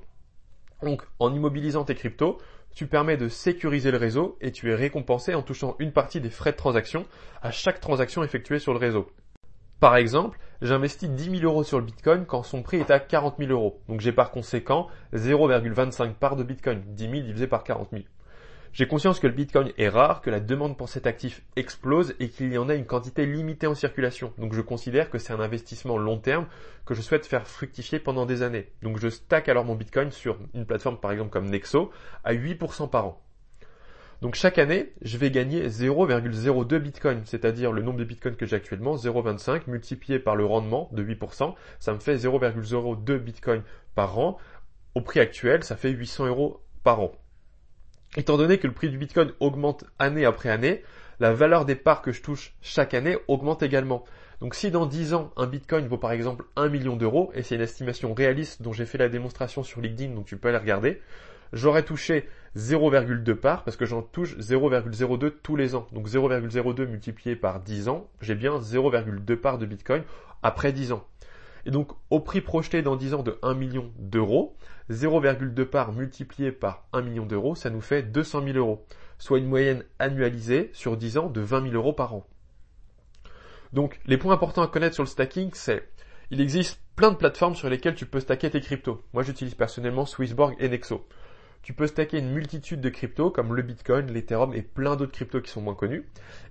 Donc, 0.82 1.04
en 1.20 1.34
immobilisant 1.34 1.84
tes 1.84 1.96
cryptos, 1.96 2.38
tu 2.74 2.88
permets 2.88 3.18
de 3.18 3.28
sécuriser 3.28 3.92
le 3.92 3.98
réseau 3.98 4.38
et 4.40 4.54
tu 4.54 4.72
es 4.72 4.76
récompensé 4.76 5.36
en 5.36 5.42
touchant 5.42 5.76
une 5.80 5.92
partie 5.92 6.22
des 6.22 6.30
frais 6.30 6.54
de 6.54 6.58
transaction 6.58 7.06
à 7.42 7.52
chaque 7.52 7.82
transaction 7.82 8.24
effectuée 8.24 8.60
sur 8.60 8.72
le 8.72 8.80
réseau. 8.80 9.12
Par 9.86 9.98
exemple, 9.98 10.40
j'investis 10.64 11.08
10 11.08 11.42
000 11.42 11.44
euros 11.44 11.64
sur 11.64 11.78
le 11.78 11.86
Bitcoin 11.86 12.26
quand 12.26 12.42
son 12.42 12.64
prix 12.64 12.78
est 12.78 12.90
à 12.90 13.00
40 13.00 13.36
000 13.38 13.52
euros. 13.52 13.84
Donc 13.88 14.02
j'ai 14.02 14.12
par 14.12 14.32
conséquent 14.32 14.88
0,25 15.14 16.14
parts 16.14 16.36
de 16.36 16.44
Bitcoin, 16.44 16.82
10 16.88 17.04
000 17.04 17.14
divisé 17.22 17.46
par 17.46 17.64
40 17.64 17.90
000. 17.92 18.04
J'ai 18.74 18.88
conscience 18.88 19.20
que 19.20 19.28
le 19.28 19.34
Bitcoin 19.34 19.72
est 19.78 19.88
rare, 19.88 20.22
que 20.22 20.32
la 20.32 20.40
demande 20.40 20.76
pour 20.76 20.90
cet 20.90 21.06
actif 21.06 21.44
explose 21.56 22.16
et 22.20 22.30
qu'il 22.30 22.52
y 22.52 22.58
en 22.58 22.68
a 22.68 22.74
une 22.74 22.88
quantité 22.88 23.28
limitée 23.28 23.68
en 23.68 23.76
circulation. 23.76 24.34
Donc 24.40 24.56
je 24.56 24.62
considère 24.62 25.12
que 25.12 25.20
c'est 25.20 25.34
un 25.34 25.40
investissement 25.40 26.00
long 26.00 26.18
terme 26.18 26.48
que 26.88 26.96
je 26.96 27.04
souhaite 27.04 27.28
faire 27.28 27.48
fructifier 27.48 28.00
pendant 28.00 28.26
des 28.26 28.42
années. 28.42 28.72
Donc 28.82 28.98
je 28.98 29.10
stack 29.10 29.50
alors 29.50 29.66
mon 29.66 29.76
Bitcoin 29.76 30.10
sur 30.10 30.40
une 30.56 30.66
plateforme 30.66 30.98
par 30.98 31.12
exemple 31.12 31.30
comme 31.30 31.48
Nexo 31.48 31.92
à 32.24 32.34
8% 32.34 32.90
par 32.90 33.06
an. 33.06 33.25
Donc 34.22 34.36
chaque 34.36 34.58
année, 34.58 34.94
je 35.02 35.18
vais 35.18 35.30
gagner 35.30 35.68
0,02 35.68 36.80
Bitcoin, 36.80 37.22
c'est-à-dire 37.26 37.72
le 37.72 37.82
nombre 37.82 38.00
de 38.00 38.04
Bitcoin 38.04 38.36
que 38.36 38.46
j'ai 38.46 38.56
actuellement, 38.56 38.96
0,25 38.96 39.64
multiplié 39.68 40.20
par 40.20 40.36
le 40.36 40.46
rendement 40.46 40.90
de 40.94 41.04
8%, 41.04 41.54
ça 41.80 41.94
me 41.94 42.00
fait 42.00 42.16
0,02 42.16 43.18
Bitcoin 43.18 43.62
par 43.94 44.18
an. 44.20 44.38
Au 44.96 45.02
prix 45.02 45.20
actuel, 45.20 45.64
ça 45.64 45.76
fait 45.76 45.90
800 45.90 46.28
euros 46.28 46.62
par 46.84 47.02
an. 47.02 47.12
Étant 48.16 48.38
donné 48.38 48.58
que 48.58 48.68
le 48.68 48.74
prix 48.74 48.90
du 48.90 48.98
Bitcoin 48.98 49.34
augmente 49.42 49.84
année 50.00 50.24
après 50.24 50.50
année, 50.50 50.84
la 51.20 51.34
valeur 51.34 51.66
des 51.66 51.76
parts 51.76 52.02
que 52.02 52.14
je 52.14 52.22
touche 52.22 52.54
chaque 52.62 52.94
année 52.94 53.18
augmente 53.28 53.64
également. 53.64 54.06
Donc 54.40 54.56
si 54.56 54.72
dans 54.72 54.86
10 54.86 55.14
ans, 55.14 55.32
un 55.36 55.48
Bitcoin 55.48 55.88
vaut 55.88 55.98
par 55.98 56.12
exemple 56.12 56.46
1 56.56 56.70
million 56.70 56.96
d'euros, 56.96 57.32
et 57.36 57.44
c'est 57.44 57.56
une 57.56 57.62
estimation 57.62 58.14
réaliste 58.14 58.62
dont 58.62 58.74
j'ai 58.74 58.86
fait 58.86 58.98
la 58.98 59.10
démonstration 59.10 59.64
sur 59.64 59.82
LinkedIn, 59.82 60.14
donc 60.14 60.26
tu 60.26 60.38
peux 60.38 60.48
aller 60.50 60.58
regarder, 60.58 61.02
j'aurais 61.56 61.84
touché 61.84 62.30
0,2 62.56 63.34
parts 63.34 63.64
parce 63.64 63.78
que 63.78 63.86
j'en 63.86 64.04
touche 64.04 64.38
0,02 64.38 65.32
tous 65.42 65.56
les 65.56 65.74
ans. 65.74 65.88
Donc 65.92 66.08
0,02 66.08 66.86
multiplié 66.86 67.36
par 67.36 67.62
10 67.62 67.90
ans, 67.90 68.08
j'ai 68.22 68.36
bien 68.36 68.60
0,2 68.60 69.36
parts 69.36 69.58
de 69.58 69.66
Bitcoin 69.66 70.04
après 70.44 70.72
10 70.72 70.92
ans. 70.92 71.06
Et 71.66 71.72
donc 71.72 71.92
au 72.12 72.20
prix 72.20 72.42
projeté 72.42 72.84
dans 72.84 72.96
10 72.96 73.16
ans 73.16 73.24
de 73.24 73.40
1 73.42 73.56
million 73.56 73.92
d'euros, 73.98 74.56
0,2 74.92 75.66
parts 75.66 75.94
multiplié 75.94 76.52
par 76.52 76.86
1 76.94 77.02
million 77.02 77.26
d'euros, 77.26 77.56
ça 77.56 77.72
nous 77.72 77.82
fait 77.82 78.04
200 78.04 78.44
000 78.44 78.58
euros, 78.58 78.86
soit 79.18 79.40
une 79.40 79.48
moyenne 79.48 79.84
annualisée 79.98 80.70
sur 80.74 80.96
10 80.96 81.18
ans 81.18 81.30
de 81.30 81.42
20 81.42 81.64
000 81.64 81.74
euros 81.74 81.94
par 81.94 82.14
an. 82.14 82.28
Donc 83.74 84.00
les 84.06 84.18
points 84.18 84.34
importants 84.34 84.62
à 84.62 84.68
connaître 84.68 84.94
sur 84.94 85.04
le 85.04 85.10
stacking, 85.10 85.50
c'est 85.54 85.90
il 86.32 86.40
existe 86.40 86.80
plein 86.96 87.12
de 87.12 87.18
plateformes 87.18 87.56
sur 87.56 87.70
lesquelles 87.70 87.96
tu 87.96 88.06
peux 88.06 88.20
stacker 88.20 88.50
tes 88.50 88.62
cryptos. 88.62 89.04
Moi 89.14 89.24
j'utilise 89.24 89.56
personnellement 89.56 90.06
Swissborg 90.06 90.56
et 90.60 90.70
Nexo 90.70 91.06
tu 91.62 91.74
peux 91.74 91.88
stacker 91.88 92.20
une 92.20 92.32
multitude 92.32 92.82
de 92.82 92.90
cryptos 92.90 93.32
comme 93.32 93.56
le 93.56 93.62
Bitcoin, 93.62 94.12
l'Ethereum 94.12 94.54
et 94.54 94.62
plein 94.62 94.96
d'autres 94.96 95.12
cryptos 95.12 95.42
qui 95.42 95.52
sont 95.52 95.62
moins 95.62 95.76
connus. 95.76 96.08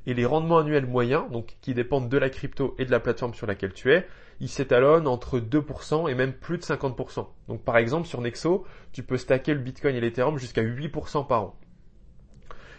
Et 0.07 0.15
les 0.15 0.27
rendements 0.27 0.59
annuels 0.59 0.87
moyens, 0.87 1.31
donc 1.31 1.57
qui 1.61 1.75
dépendent 1.75 2.09
de 2.09 2.19
la 2.19 2.31
crypto 2.31 2.75
et 2.79 2.85
de 2.85 2.91
la 2.91 3.01
plateforme 3.01 3.35
sur 3.35 3.47
laquelle 3.47 3.73
tu 3.73 3.93
es, 3.93 4.07
ils 4.41 4.49
s'étalonnent 4.49 5.07
entre 5.07 5.39
2% 5.39 6.11
et 6.11 6.15
même 6.15 6.33
plus 6.33 6.59
de 6.59 6.63
50%. 6.63 7.27
Donc 7.49 7.63
par 7.63 7.77
exemple 7.77 8.09
sur 8.09 8.21
Nexo, 8.21 8.65
tu 8.93 9.03
peux 9.03 9.17
stacker 9.17 9.55
le 9.55 9.61
Bitcoin 9.61 9.95
et 9.95 10.01
l'Ethereum 10.01 10.39
jusqu'à 10.39 10.63
8% 10.63 11.27
par 11.27 11.43
an. 11.43 11.57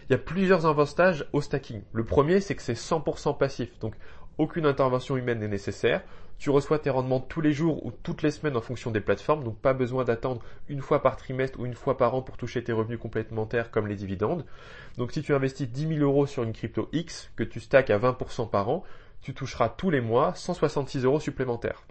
Il 0.08 0.12
y 0.12 0.14
a 0.14 0.18
plusieurs 0.18 0.66
avantages 0.66 1.26
au 1.32 1.40
stacking. 1.40 1.82
Le 1.92 2.04
premier, 2.04 2.40
c'est 2.40 2.54
que 2.54 2.62
c'est 2.62 2.74
100% 2.74 3.38
passif. 3.38 3.76
Donc 3.80 3.94
aucune 4.38 4.66
intervention 4.66 5.16
humaine 5.16 5.40
n'est 5.40 5.48
nécessaire. 5.48 6.02
Tu 6.38 6.50
reçois 6.50 6.78
tes 6.78 6.90
rendements 6.90 7.20
tous 7.20 7.40
les 7.40 7.52
jours 7.52 7.84
ou 7.86 7.90
toutes 7.90 8.22
les 8.22 8.30
semaines 8.30 8.56
en 8.56 8.60
fonction 8.60 8.90
des 8.90 9.00
plateformes, 9.00 9.42
donc 9.42 9.58
pas 9.58 9.72
besoin 9.72 10.04
d'attendre 10.04 10.42
une 10.68 10.82
fois 10.82 11.02
par 11.02 11.16
trimestre 11.16 11.58
ou 11.58 11.66
une 11.66 11.74
fois 11.74 11.96
par 11.96 12.14
an 12.14 12.22
pour 12.22 12.36
toucher 12.36 12.62
tes 12.62 12.72
revenus 12.72 12.98
complémentaires 12.98 13.70
comme 13.70 13.86
les 13.86 13.96
dividendes. 13.96 14.44
Donc 14.98 15.12
si 15.12 15.22
tu 15.22 15.34
investis 15.34 15.68
10 15.68 15.88
000 15.96 16.00
euros 16.00 16.26
sur 16.26 16.42
une 16.42 16.52
crypto 16.52 16.88
X 16.92 17.30
que 17.36 17.42
tu 17.42 17.58
stacks 17.58 17.90
à 17.90 17.98
20% 17.98 18.50
par 18.50 18.68
an, 18.68 18.84
tu 19.22 19.32
toucheras 19.34 19.70
tous 19.70 19.90
les 19.90 20.02
mois 20.02 20.34
166 20.34 21.04
euros 21.04 21.20
supplémentaires. 21.20 21.84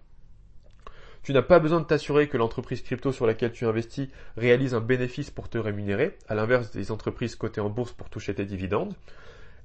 Tu 1.24 1.34
n'as 1.34 1.42
pas 1.42 1.58
besoin 1.58 1.80
de 1.80 1.86
t'assurer 1.86 2.30
que 2.30 2.38
l'entreprise 2.38 2.84
crypto 2.84 3.12
sur 3.12 3.26
laquelle 3.26 3.52
tu 3.52 3.66
investis 3.66 4.10
réalise 4.38 4.76
un 4.76 4.80
bénéfice 4.80 5.32
pour 5.32 5.50
te 5.50 5.58
rémunérer, 5.58 6.20
à 6.28 6.36
l'inverse 6.36 6.70
des 6.70 6.92
entreprises 6.92 7.36
cotées 7.36 7.62
en 7.62 7.70
bourse 7.72 7.94
pour 7.94 8.12
toucher 8.12 8.36
tes 8.36 8.46
dividendes. 8.46 8.94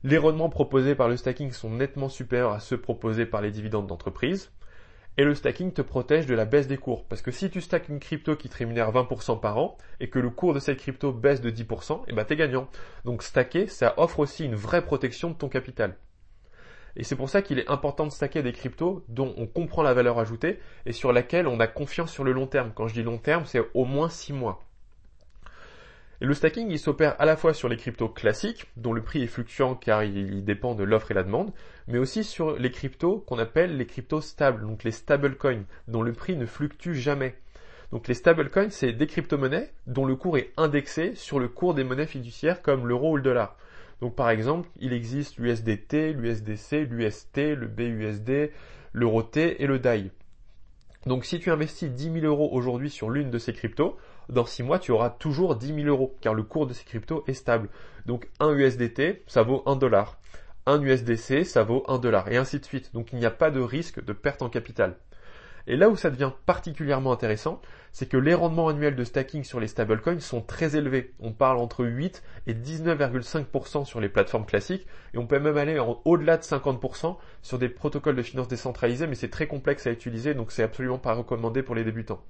Les 0.02 0.16
rendements 0.16 0.48
proposés 0.48 0.94
par 0.94 1.10
le 1.10 1.18
stacking 1.18 1.52
sont 1.52 1.68
nettement 1.68 2.08
supérieurs 2.08 2.52
à 2.52 2.60
ceux 2.60 2.78
proposés 2.78 3.26
par 3.26 3.42
les 3.42 3.50
dividendes 3.50 3.86
d'entreprise. 3.86 4.50
Et 5.16 5.24
le 5.24 5.34
stacking 5.34 5.72
te 5.72 5.82
protège 5.82 6.26
de 6.26 6.34
la 6.34 6.44
baisse 6.44 6.66
des 6.66 6.78
cours. 6.78 7.04
Parce 7.04 7.20
que 7.20 7.30
si 7.30 7.50
tu 7.50 7.60
stackes 7.60 7.88
une 7.88 8.00
crypto 8.00 8.36
qui 8.36 8.48
te 8.48 8.56
rémunère 8.56 8.92
20% 8.92 9.40
par 9.40 9.58
an 9.58 9.76
et 9.98 10.08
que 10.08 10.18
le 10.18 10.30
cours 10.30 10.54
de 10.54 10.60
cette 10.60 10.78
crypto 10.78 11.12
baisse 11.12 11.40
de 11.40 11.50
10%, 11.50 12.00
et 12.00 12.04
eh 12.08 12.12
ben 12.12 12.24
t'es 12.24 12.36
gagnant. 12.36 12.68
Donc 13.04 13.22
stacker, 13.22 13.66
ça 13.66 13.94
offre 13.96 14.20
aussi 14.20 14.44
une 14.44 14.54
vraie 14.54 14.84
protection 14.84 15.30
de 15.30 15.34
ton 15.34 15.48
capital. 15.48 15.96
Et 16.96 17.04
c'est 17.04 17.16
pour 17.16 17.28
ça 17.28 17.42
qu'il 17.42 17.58
est 17.58 17.68
important 17.68 18.06
de 18.06 18.12
stacker 18.12 18.42
des 18.42 18.52
cryptos 18.52 19.04
dont 19.08 19.34
on 19.36 19.46
comprend 19.46 19.82
la 19.82 19.94
valeur 19.94 20.18
ajoutée 20.18 20.58
et 20.86 20.92
sur 20.92 21.12
laquelle 21.12 21.46
on 21.46 21.60
a 21.60 21.66
confiance 21.66 22.12
sur 22.12 22.24
le 22.24 22.32
long 22.32 22.46
terme. 22.46 22.72
Quand 22.74 22.88
je 22.88 22.94
dis 22.94 23.02
long 23.02 23.18
terme, 23.18 23.44
c'est 23.46 23.62
au 23.74 23.84
moins 23.84 24.08
6 24.08 24.32
mois. 24.32 24.69
Et 26.22 26.26
le 26.26 26.34
stacking, 26.34 26.70
il 26.70 26.78
s'opère 26.78 27.18
à 27.18 27.24
la 27.24 27.36
fois 27.36 27.54
sur 27.54 27.70
les 27.70 27.78
cryptos 27.78 28.10
classiques, 28.10 28.66
dont 28.76 28.92
le 28.92 29.02
prix 29.02 29.22
est 29.22 29.26
fluctuant 29.26 29.74
car 29.74 30.04
il 30.04 30.44
dépend 30.44 30.74
de 30.74 30.84
l'offre 30.84 31.10
et 31.10 31.14
la 31.14 31.22
demande, 31.22 31.50
mais 31.88 31.98
aussi 31.98 32.24
sur 32.24 32.58
les 32.58 32.70
cryptos 32.70 33.20
qu'on 33.20 33.38
appelle 33.38 33.78
les 33.78 33.86
cryptos 33.86 34.20
stables, 34.20 34.66
donc 34.66 34.84
les 34.84 34.90
stablecoins, 34.90 35.64
dont 35.88 36.02
le 36.02 36.12
prix 36.12 36.36
ne 36.36 36.44
fluctue 36.44 36.92
jamais. 36.92 37.36
Donc 37.90 38.06
les 38.06 38.14
stablecoins, 38.14 38.68
c'est 38.68 38.92
des 38.92 39.06
crypto-monnaies 39.06 39.72
dont 39.86 40.04
le 40.04 40.14
cours 40.14 40.36
est 40.36 40.52
indexé 40.58 41.14
sur 41.14 41.40
le 41.40 41.48
cours 41.48 41.72
des 41.72 41.84
monnaies 41.84 42.06
fiduciaires 42.06 42.60
comme 42.60 42.86
l'euro 42.86 43.12
ou 43.12 43.16
le 43.16 43.22
dollar. 43.22 43.56
Donc 44.02 44.14
par 44.14 44.28
exemple, 44.28 44.68
il 44.78 44.92
existe 44.92 45.38
l'USDT, 45.38 46.12
l'USDC, 46.12 46.86
l'UST, 46.90 47.36
le 47.56 47.66
BUSD, 47.66 48.52
l'euro 48.92 49.22
T 49.22 49.62
et 49.62 49.66
le 49.66 49.78
DAI. 49.78 50.10
Donc 51.06 51.24
si 51.24 51.40
tu 51.40 51.50
investis 51.50 51.90
10 51.90 52.20
000 52.20 52.26
euros 52.26 52.50
aujourd'hui 52.52 52.90
sur 52.90 53.08
l'une 53.08 53.30
de 53.30 53.38
ces 53.38 53.54
cryptos, 53.54 53.96
dans 54.30 54.46
6 54.46 54.62
mois, 54.62 54.78
tu 54.78 54.92
auras 54.92 55.10
toujours 55.10 55.56
10 55.56 55.74
000 55.74 55.88
euros, 55.88 56.16
car 56.20 56.34
le 56.34 56.42
cours 56.42 56.66
de 56.66 56.72
ces 56.72 56.84
cryptos 56.84 57.24
est 57.26 57.34
stable. 57.34 57.68
Donc 58.06 58.28
un 58.40 58.52
USDT, 58.52 59.22
ça 59.26 59.42
vaut 59.42 59.62
1 59.66 59.76
dollar. 59.76 60.18
Un 60.66 60.80
USDC, 60.82 61.44
ça 61.44 61.62
vaut 61.62 61.84
1 61.88 61.98
dollar, 61.98 62.30
et 62.30 62.36
ainsi 62.36 62.58
de 62.60 62.64
suite. 62.64 62.92
Donc 62.94 63.12
il 63.12 63.18
n'y 63.18 63.26
a 63.26 63.30
pas 63.30 63.50
de 63.50 63.60
risque 63.60 64.04
de 64.04 64.12
perte 64.12 64.42
en 64.42 64.48
capital. 64.48 64.96
Et 65.66 65.76
là 65.76 65.88
où 65.88 65.96
ça 65.96 66.10
devient 66.10 66.32
particulièrement 66.46 67.12
intéressant, 67.12 67.60
c'est 67.92 68.08
que 68.08 68.16
les 68.16 68.34
rendements 68.34 68.68
annuels 68.68 68.96
de 68.96 69.04
stacking 69.04 69.44
sur 69.44 69.60
les 69.60 69.68
stablecoins 69.68 70.20
sont 70.20 70.40
très 70.40 70.76
élevés. 70.76 71.14
On 71.20 71.32
parle 71.32 71.58
entre 71.58 71.84
8 71.84 72.22
et 72.46 72.54
19,5% 72.54 73.84
sur 73.84 74.00
les 74.00 74.08
plateformes 74.08 74.46
classiques 74.46 74.86
et 75.14 75.18
on 75.18 75.26
peut 75.26 75.38
même 75.38 75.56
aller 75.56 75.78
au-delà 76.04 76.36
de 76.36 76.42
50% 76.42 77.16
sur 77.42 77.58
des 77.58 77.68
protocoles 77.68 78.16
de 78.16 78.22
finances 78.22 78.48
décentralisés, 78.48 79.06
mais 79.06 79.14
c'est 79.14 79.28
très 79.28 79.46
complexe 79.46 79.86
à 79.86 79.90
utiliser 79.90 80.34
donc 80.34 80.52
c'est 80.52 80.62
absolument 80.62 80.98
pas 80.98 81.14
recommandé 81.14 81.62
pour 81.62 81.74
les 81.74 81.84
débutants. 81.84 82.22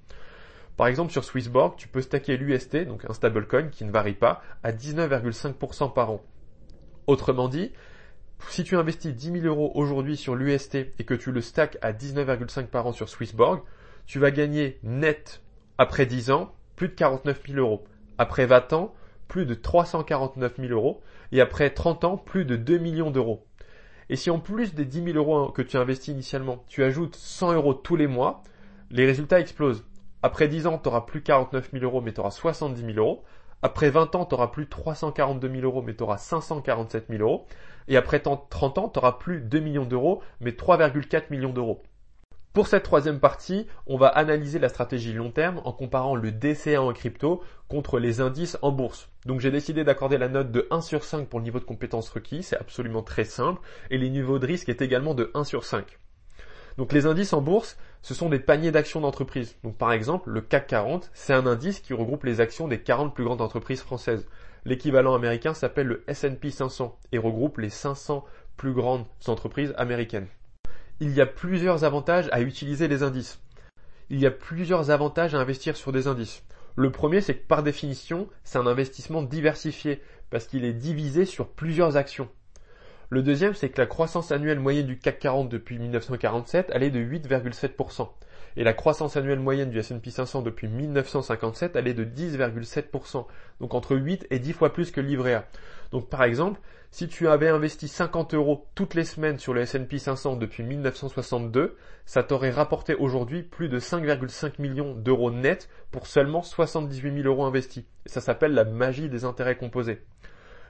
Par 0.80 0.88
exemple, 0.88 1.12
sur 1.12 1.25
Swissborg, 1.25 1.76
tu 1.76 1.88
peux 1.88 2.00
stacker 2.00 2.38
l'UST, 2.38 2.87
donc 2.87 3.04
un 3.06 3.12
stablecoin 3.12 3.68
qui 3.68 3.84
ne 3.84 3.90
varie 3.90 4.14
pas, 4.14 4.40
à 4.62 4.72
19,5% 4.72 5.92
par 5.92 6.10
an. 6.10 6.22
Autrement 7.06 7.49
dit, 7.49 7.72
si 8.49 8.64
tu 8.64 8.78
investis 8.78 9.14
10 9.14 9.42
000 9.42 9.44
euros 9.44 9.72
aujourd'hui 9.75 10.16
sur 10.16 10.34
l'UST 10.34 10.76
et 10.99 11.04
que 11.04 11.12
tu 11.12 11.32
le 11.32 11.42
stacks 11.42 11.76
à 11.82 11.92
19,5 11.92 12.68
par 12.68 12.87
an 12.87 12.92
sur 12.92 13.10
Swissborg, 13.10 13.60
tu 14.06 14.18
vas 14.18 14.30
gagner 14.30 14.78
net 14.82 15.42
après 15.76 16.06
10 16.06 16.30
ans 16.30 16.54
plus 16.76 16.88
de 16.88 16.94
49 16.94 17.42
000 17.49 17.58
euros. 17.58 17.84
Après 18.16 18.46
20 18.46 18.72
ans, 18.72 18.94
plus 19.28 19.44
de 19.44 19.52
349 19.52 20.56
000 20.60 20.72
euros. 20.72 21.02
Et 21.30 21.42
après 21.42 21.68
30 21.68 22.04
ans, 22.04 22.16
plus 22.16 22.46
de 22.46 22.56
2 22.56 22.78
millions 22.78 23.10
d'euros. 23.10 23.46
Et 24.08 24.16
si 24.16 24.30
en 24.30 24.38
plus 24.38 24.72
des 24.72 24.87
10 24.87 25.12
000 25.12 25.18
euros 25.18 25.50
que 25.50 25.60
tu 25.60 25.76
investis 25.76 26.14
initialement, 26.14 26.64
tu 26.68 26.82
ajoutes 26.82 27.16
100 27.16 27.52
euros 27.52 27.75
tous 27.75 27.96
les 27.96 28.06
mois, 28.06 28.42
les 28.90 29.04
résultats 29.04 29.40
explosent. 29.40 29.84
Après 30.22 30.48
10 30.48 30.66
ans, 30.66 30.78
tu 30.78 30.88
auras 30.88 31.02
plus 31.02 31.22
49 31.22 31.70
000 31.72 31.84
euros, 31.84 32.00
mais 32.00 32.12
tu 32.12 32.20
auras 32.20 32.30
70 32.30 32.80
000 32.80 32.98
euros. 32.98 33.24
Après 33.62 33.90
20 33.90 34.14
ans, 34.14 34.26
tu 34.26 34.34
auras 34.34 34.48
plus 34.48 34.68
342 34.68 35.48
000 35.48 35.62
euros, 35.62 35.82
mais 35.82 35.94
tu 35.94 36.02
auras 36.02 36.18
547 36.18 37.06
000 37.08 37.22
euros. 37.22 37.46
Et 37.88 37.96
après 37.96 38.20
30 38.20 38.78
ans, 38.78 38.88
tu 38.88 38.98
auras 38.98 39.12
plus 39.12 39.40
2 39.40 39.60
millions 39.60 39.84
d'euros, 39.84 40.22
mais 40.40 40.50
3,4 40.52 41.24
millions 41.30 41.52
d'euros. 41.52 41.82
Pour 42.52 42.66
cette 42.66 42.82
troisième 42.82 43.20
partie, 43.20 43.68
on 43.86 43.96
va 43.96 44.08
analyser 44.08 44.58
la 44.58 44.68
stratégie 44.68 45.12
long 45.12 45.30
terme 45.30 45.60
en 45.64 45.72
comparant 45.72 46.16
le 46.16 46.32
DCA 46.32 46.82
en 46.82 46.92
crypto 46.92 47.42
contre 47.68 48.00
les 48.00 48.20
indices 48.20 48.58
en 48.60 48.72
bourse. 48.72 49.08
Donc 49.24 49.38
j'ai 49.38 49.52
décidé 49.52 49.84
d'accorder 49.84 50.18
la 50.18 50.28
note 50.28 50.50
de 50.50 50.66
1 50.72 50.80
sur 50.80 51.04
5 51.04 51.28
pour 51.28 51.38
le 51.38 51.44
niveau 51.44 51.60
de 51.60 51.64
compétence 51.64 52.08
requis, 52.10 52.42
c'est 52.42 52.58
absolument 52.58 53.04
très 53.04 53.24
simple, 53.24 53.60
et 53.90 53.98
les 53.98 54.10
niveaux 54.10 54.40
de 54.40 54.46
risque 54.46 54.68
est 54.68 54.82
également 54.82 55.14
de 55.14 55.30
1 55.34 55.44
sur 55.44 55.64
5. 55.64 56.00
Donc 56.80 56.94
les 56.94 57.04
indices 57.04 57.34
en 57.34 57.42
bourse, 57.42 57.76
ce 58.00 58.14
sont 58.14 58.30
des 58.30 58.38
paniers 58.38 58.70
d'actions 58.70 59.02
d'entreprise. 59.02 59.54
Donc 59.64 59.76
par 59.76 59.92
exemple, 59.92 60.30
le 60.30 60.40
CAC 60.40 60.66
40, 60.68 61.10
c'est 61.12 61.34
un 61.34 61.46
indice 61.46 61.80
qui 61.80 61.92
regroupe 61.92 62.25
les 62.25 62.40
actions 62.40 62.68
des 62.68 62.80
40 62.80 63.14
plus 63.14 63.22
grandes 63.22 63.42
entreprises 63.42 63.82
françaises. 63.82 64.26
L'équivalent 64.64 65.14
américain 65.14 65.52
s'appelle 65.52 65.88
le 65.88 66.04
S&P 66.06 66.50
500 66.50 66.99
et 67.12 67.18
regroupe 67.18 67.58
les 67.58 67.68
500 67.68 68.25
plus 68.56 68.72
grandes 68.72 69.04
entreprises 69.26 69.75
américaines. 69.76 70.26
Il 71.00 71.10
y 71.10 71.20
a 71.20 71.26
plusieurs 71.26 71.84
avantages 71.84 72.30
à 72.32 72.40
utiliser 72.40 72.88
les 72.88 73.02
indices. 73.02 73.42
Il 74.08 74.18
y 74.18 74.25
a 74.25 74.30
plusieurs 74.30 74.90
avantages 74.90 75.34
à 75.34 75.38
investir 75.38 75.76
sur 75.76 75.92
des 75.92 76.06
indices. 76.06 76.42
Le 76.76 76.90
premier, 76.90 77.20
c'est 77.20 77.34
que 77.34 77.46
par 77.46 77.62
définition, 77.62 78.26
c'est 78.42 78.56
un 78.56 78.66
investissement 78.66 79.22
diversifié 79.22 80.00
parce 80.30 80.46
qu'il 80.46 80.64
est 80.64 80.72
divisé 80.72 81.26
sur 81.26 81.46
plusieurs 81.46 81.99
actions. 81.99 82.30
Le 83.12 83.24
deuxième, 83.24 83.54
c'est 83.54 83.70
que 83.70 83.80
la 83.80 83.88
croissance 83.88 84.30
annuelle 84.30 84.60
moyenne 84.60 84.86
du 84.86 84.96
CAC 84.96 85.18
40 85.18 85.48
depuis 85.48 85.80
1947, 85.80 86.70
elle 86.72 86.84
est 86.84 86.92
de 86.92 87.00
8,7%. 87.00 88.08
Et 88.56 88.62
la 88.62 88.72
croissance 88.72 89.16
annuelle 89.16 89.40
moyenne 89.40 89.70
du 89.70 89.80
S&P 89.80 90.10
500 90.10 90.42
depuis 90.42 90.68
1957, 90.68 91.74
elle 91.74 91.88
est 91.88 91.94
de 91.94 92.04
10,7%. 92.04 93.26
Donc 93.60 93.74
entre 93.74 93.96
8 93.96 94.28
et 94.30 94.38
10 94.38 94.52
fois 94.52 94.72
plus 94.72 94.92
que 94.92 95.00
le 95.00 95.08
livret 95.08 95.34
A. 95.34 95.44
Donc 95.90 96.08
par 96.08 96.22
exemple, 96.22 96.60
si 96.92 97.08
tu 97.08 97.26
avais 97.26 97.48
investi 97.48 97.88
50 97.88 98.34
euros 98.34 98.68
toutes 98.76 98.94
les 98.94 99.04
semaines 99.04 99.40
sur 99.40 99.54
le 99.54 99.62
S&P 99.62 99.98
500 99.98 100.36
depuis 100.36 100.62
1962, 100.62 101.76
ça 102.06 102.22
t'aurait 102.22 102.50
rapporté 102.50 102.94
aujourd'hui 102.94 103.42
plus 103.42 103.68
de 103.68 103.80
5,5 103.80 104.62
millions 104.62 104.94
d'euros 104.94 105.32
nets 105.32 105.68
pour 105.90 106.06
seulement 106.06 106.44
78 106.44 107.22
000 107.22 107.26
euros 107.26 107.44
investis. 107.44 107.82
ça 108.06 108.20
s'appelle 108.20 108.54
la 108.54 108.64
magie 108.64 109.08
des 109.08 109.24
intérêts 109.24 109.56
composés. 109.56 110.00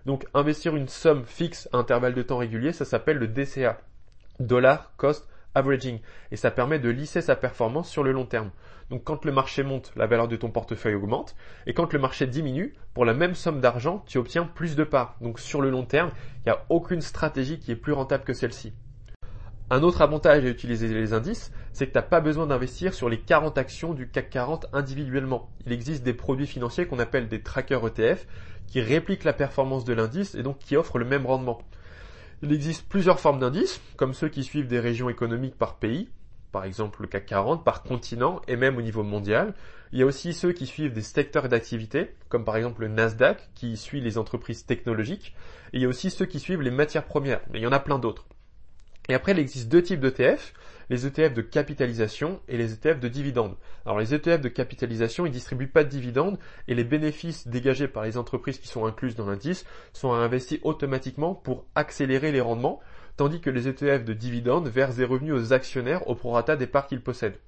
Donc 0.07 0.27
investir 0.35 0.77
une 0.77 0.89
somme 0.89 1.25
fixe 1.25 1.69
à 1.73 1.79
intervalle 1.79 2.15
de 2.15 2.23
temps 2.23 2.39
régulier, 2.39 2.73
ça 2.73 2.85
s'appelle 2.85 3.19
le 3.19 3.29
DCA, 3.29 3.81
Dollar 4.39 4.93
Cost 4.97 5.29
Averaging, 5.55 5.99
et 6.31 6.37
ça 6.37 6.51
permet 6.51 6.79
de 6.79 6.89
lisser 6.89 7.21
sa 7.21 7.37
performance 7.37 7.89
sur 7.89 8.05
le 8.05 8.13
long 8.13 8.25
terme. 8.25 8.51
Donc 8.89 9.05
quand 9.05 9.25
le 9.25 9.33
marché 9.33 9.63
monte, 9.63 9.93
la 9.97 10.07
valeur 10.07 10.29
de 10.29 10.37
ton 10.37 10.51
portefeuille 10.51 10.95
augmente, 10.95 11.35
et 11.67 11.75
quand 11.75 11.93
le 11.93 11.99
marché 11.99 12.27
diminue, 12.27 12.75
pour 12.95 13.05
la 13.05 13.15
même 13.15 13.35
somme 13.35 13.61
d'argent, 13.61 14.05
tu 14.07 14.19
obtiens 14.19 14.45
plus 14.45 14.77
de 14.77 14.85
parts. 14.85 15.17
Donc 15.21 15.39
sur 15.41 15.61
le 15.61 15.71
long 15.71 15.85
terme, 15.85 16.11
il 16.39 16.49
n'y 16.49 16.53
a 16.53 16.65
aucune 16.69 17.01
stratégie 17.01 17.59
qui 17.59 17.73
est 17.73 17.77
plus 17.77 17.93
rentable 17.93 18.25
que 18.25 18.33
celle-ci. 18.33 18.73
Un 19.73 19.85
autre 19.85 20.03
avantage 20.03 20.45
à 20.45 20.49
utiliser 20.49 20.89
les 20.89 21.13
indices, 21.13 21.53
c'est 21.73 21.87
que 21.87 21.93
tu 21.93 21.99
n'as 21.99 22.03
pas 22.03 22.21
besoin 22.21 22.49
d'investir 22.49 22.93
sur 22.93 23.09
les 23.09 23.21
40 23.21 23.57
actions 23.57 23.95
du 23.95 24.09
CAC 24.09 24.29
40 24.29 24.67
individuellement. 24.73 25.49
Il 25.65 25.73
existe 25.73 26.03
des 26.03 26.13
produits 26.13 26.49
financiers 26.49 26.87
qu'on 26.87 26.99
appelle 26.99 27.29
des 27.29 27.41
trackers 27.41 27.87
ETF 27.87 28.27
qui 28.71 28.81
répliquent 28.81 29.25
la 29.25 29.35
performance 29.35 29.85
de 29.85 29.93
l'indice 29.93 30.35
et 30.35 30.43
donc 30.43 30.59
qui 30.59 30.77
offrent 30.77 30.99
le 30.99 31.05
même 31.05 31.27
rendement. 31.27 31.61
Il 32.43 32.53
existe 32.53 32.89
plusieurs 32.89 33.21
formes 33.21 33.39
d'indices, 33.39 33.83
comme 33.97 34.15
ceux 34.15 34.29
qui 34.29 34.45
suivent 34.45 34.69
des 34.69 34.81
régions 34.81 35.11
économiques 35.11 35.59
par 35.59 35.77
pays, 35.77 36.09
par 36.53 36.65
exemple 36.65 37.03
le 37.03 37.09
CAC 37.09 37.27
40, 37.27 37.65
par 37.65 37.83
continent 37.83 38.41
et 38.49 38.57
même 38.57 38.79
au 38.79 38.83
niveau 38.83 39.03
mondial. 39.03 39.55
Il 39.93 39.99
y 39.99 40.03
a 40.03 40.07
aussi 40.07 40.33
ceux 40.33 40.53
qui 40.53 40.67
suivent 40.67 40.93
des 40.93 41.03
secteurs 41.03 41.49
d'activité, 41.49 42.15
comme 42.29 42.45
par 42.45 42.57
exemple 42.57 42.83
le 42.83 42.89
Nasdaq, 42.89 43.51
qui 43.55 43.77
suit 43.77 44.01
les 44.01 44.17
entreprises 44.17 44.65
technologiques. 44.65 45.35
Et 45.73 45.79
il 45.79 45.83
y 45.83 45.85
a 45.85 45.89
aussi 45.89 46.11
ceux 46.11 46.27
qui 46.27 46.41
suivent 46.41 46.63
les 46.63 46.71
matières 46.71 47.05
premières, 47.05 47.41
mais 47.51 47.59
il 47.59 47.63
y 47.63 47.67
en 47.67 47.73
a 47.73 47.81
plein 47.81 47.99
d'autres. 47.99 48.27
Et 49.11 49.15
après, 49.15 49.33
il 49.33 49.41
existe 49.41 49.69
deux 49.69 49.83
types 49.83 49.99
d'ETF, 49.99 50.55
les 50.89 51.05
ETF 51.05 51.35
de 51.35 51.43
capitalisation 51.43 52.41
et 52.47 52.57
les 52.57 52.75
ETF 52.75 53.01
de 53.01 53.09
dividendes. 53.09 53.57
Alors 53.85 53.99
les 53.99 54.15
ETF 54.15 54.41
de 54.41 54.49
capitalisation, 54.49 55.27
ils 55.27 55.33
distribuent 55.33 55.67
pas 55.67 55.83
de 55.83 55.89
dividendes 55.89 56.39
et 56.69 56.77
les 56.77 56.85
bénéfices 56.85 57.49
dégagés 57.49 57.89
par 57.89 58.05
les 58.05 58.17
entreprises 58.17 58.61
qui 58.61 58.69
sont 58.69 58.87
incluses 58.87 59.17
dans 59.17 59.27
l'indice 59.27 59.65
sont 59.93 60.13
investis 60.13 60.61
automatiquement 60.63 61.35
pour 61.35 61.67
accélérer 61.75 62.31
les 62.31 62.41
rendements, 62.41 62.79
tandis 63.17 63.41
que 63.41 63.51
les 63.51 63.67
ETF 63.67 64.05
de 64.05 64.13
dividendes 64.13 64.69
versent 64.69 64.95
des 64.95 65.05
revenus 65.05 65.35
aux 65.35 65.53
actionnaires 65.53 66.07
au 66.07 66.15
prorata 66.15 66.55
des 66.55 66.69
parts 66.69 66.87
qu'ils 66.87 67.03
possèdent. 67.03 67.41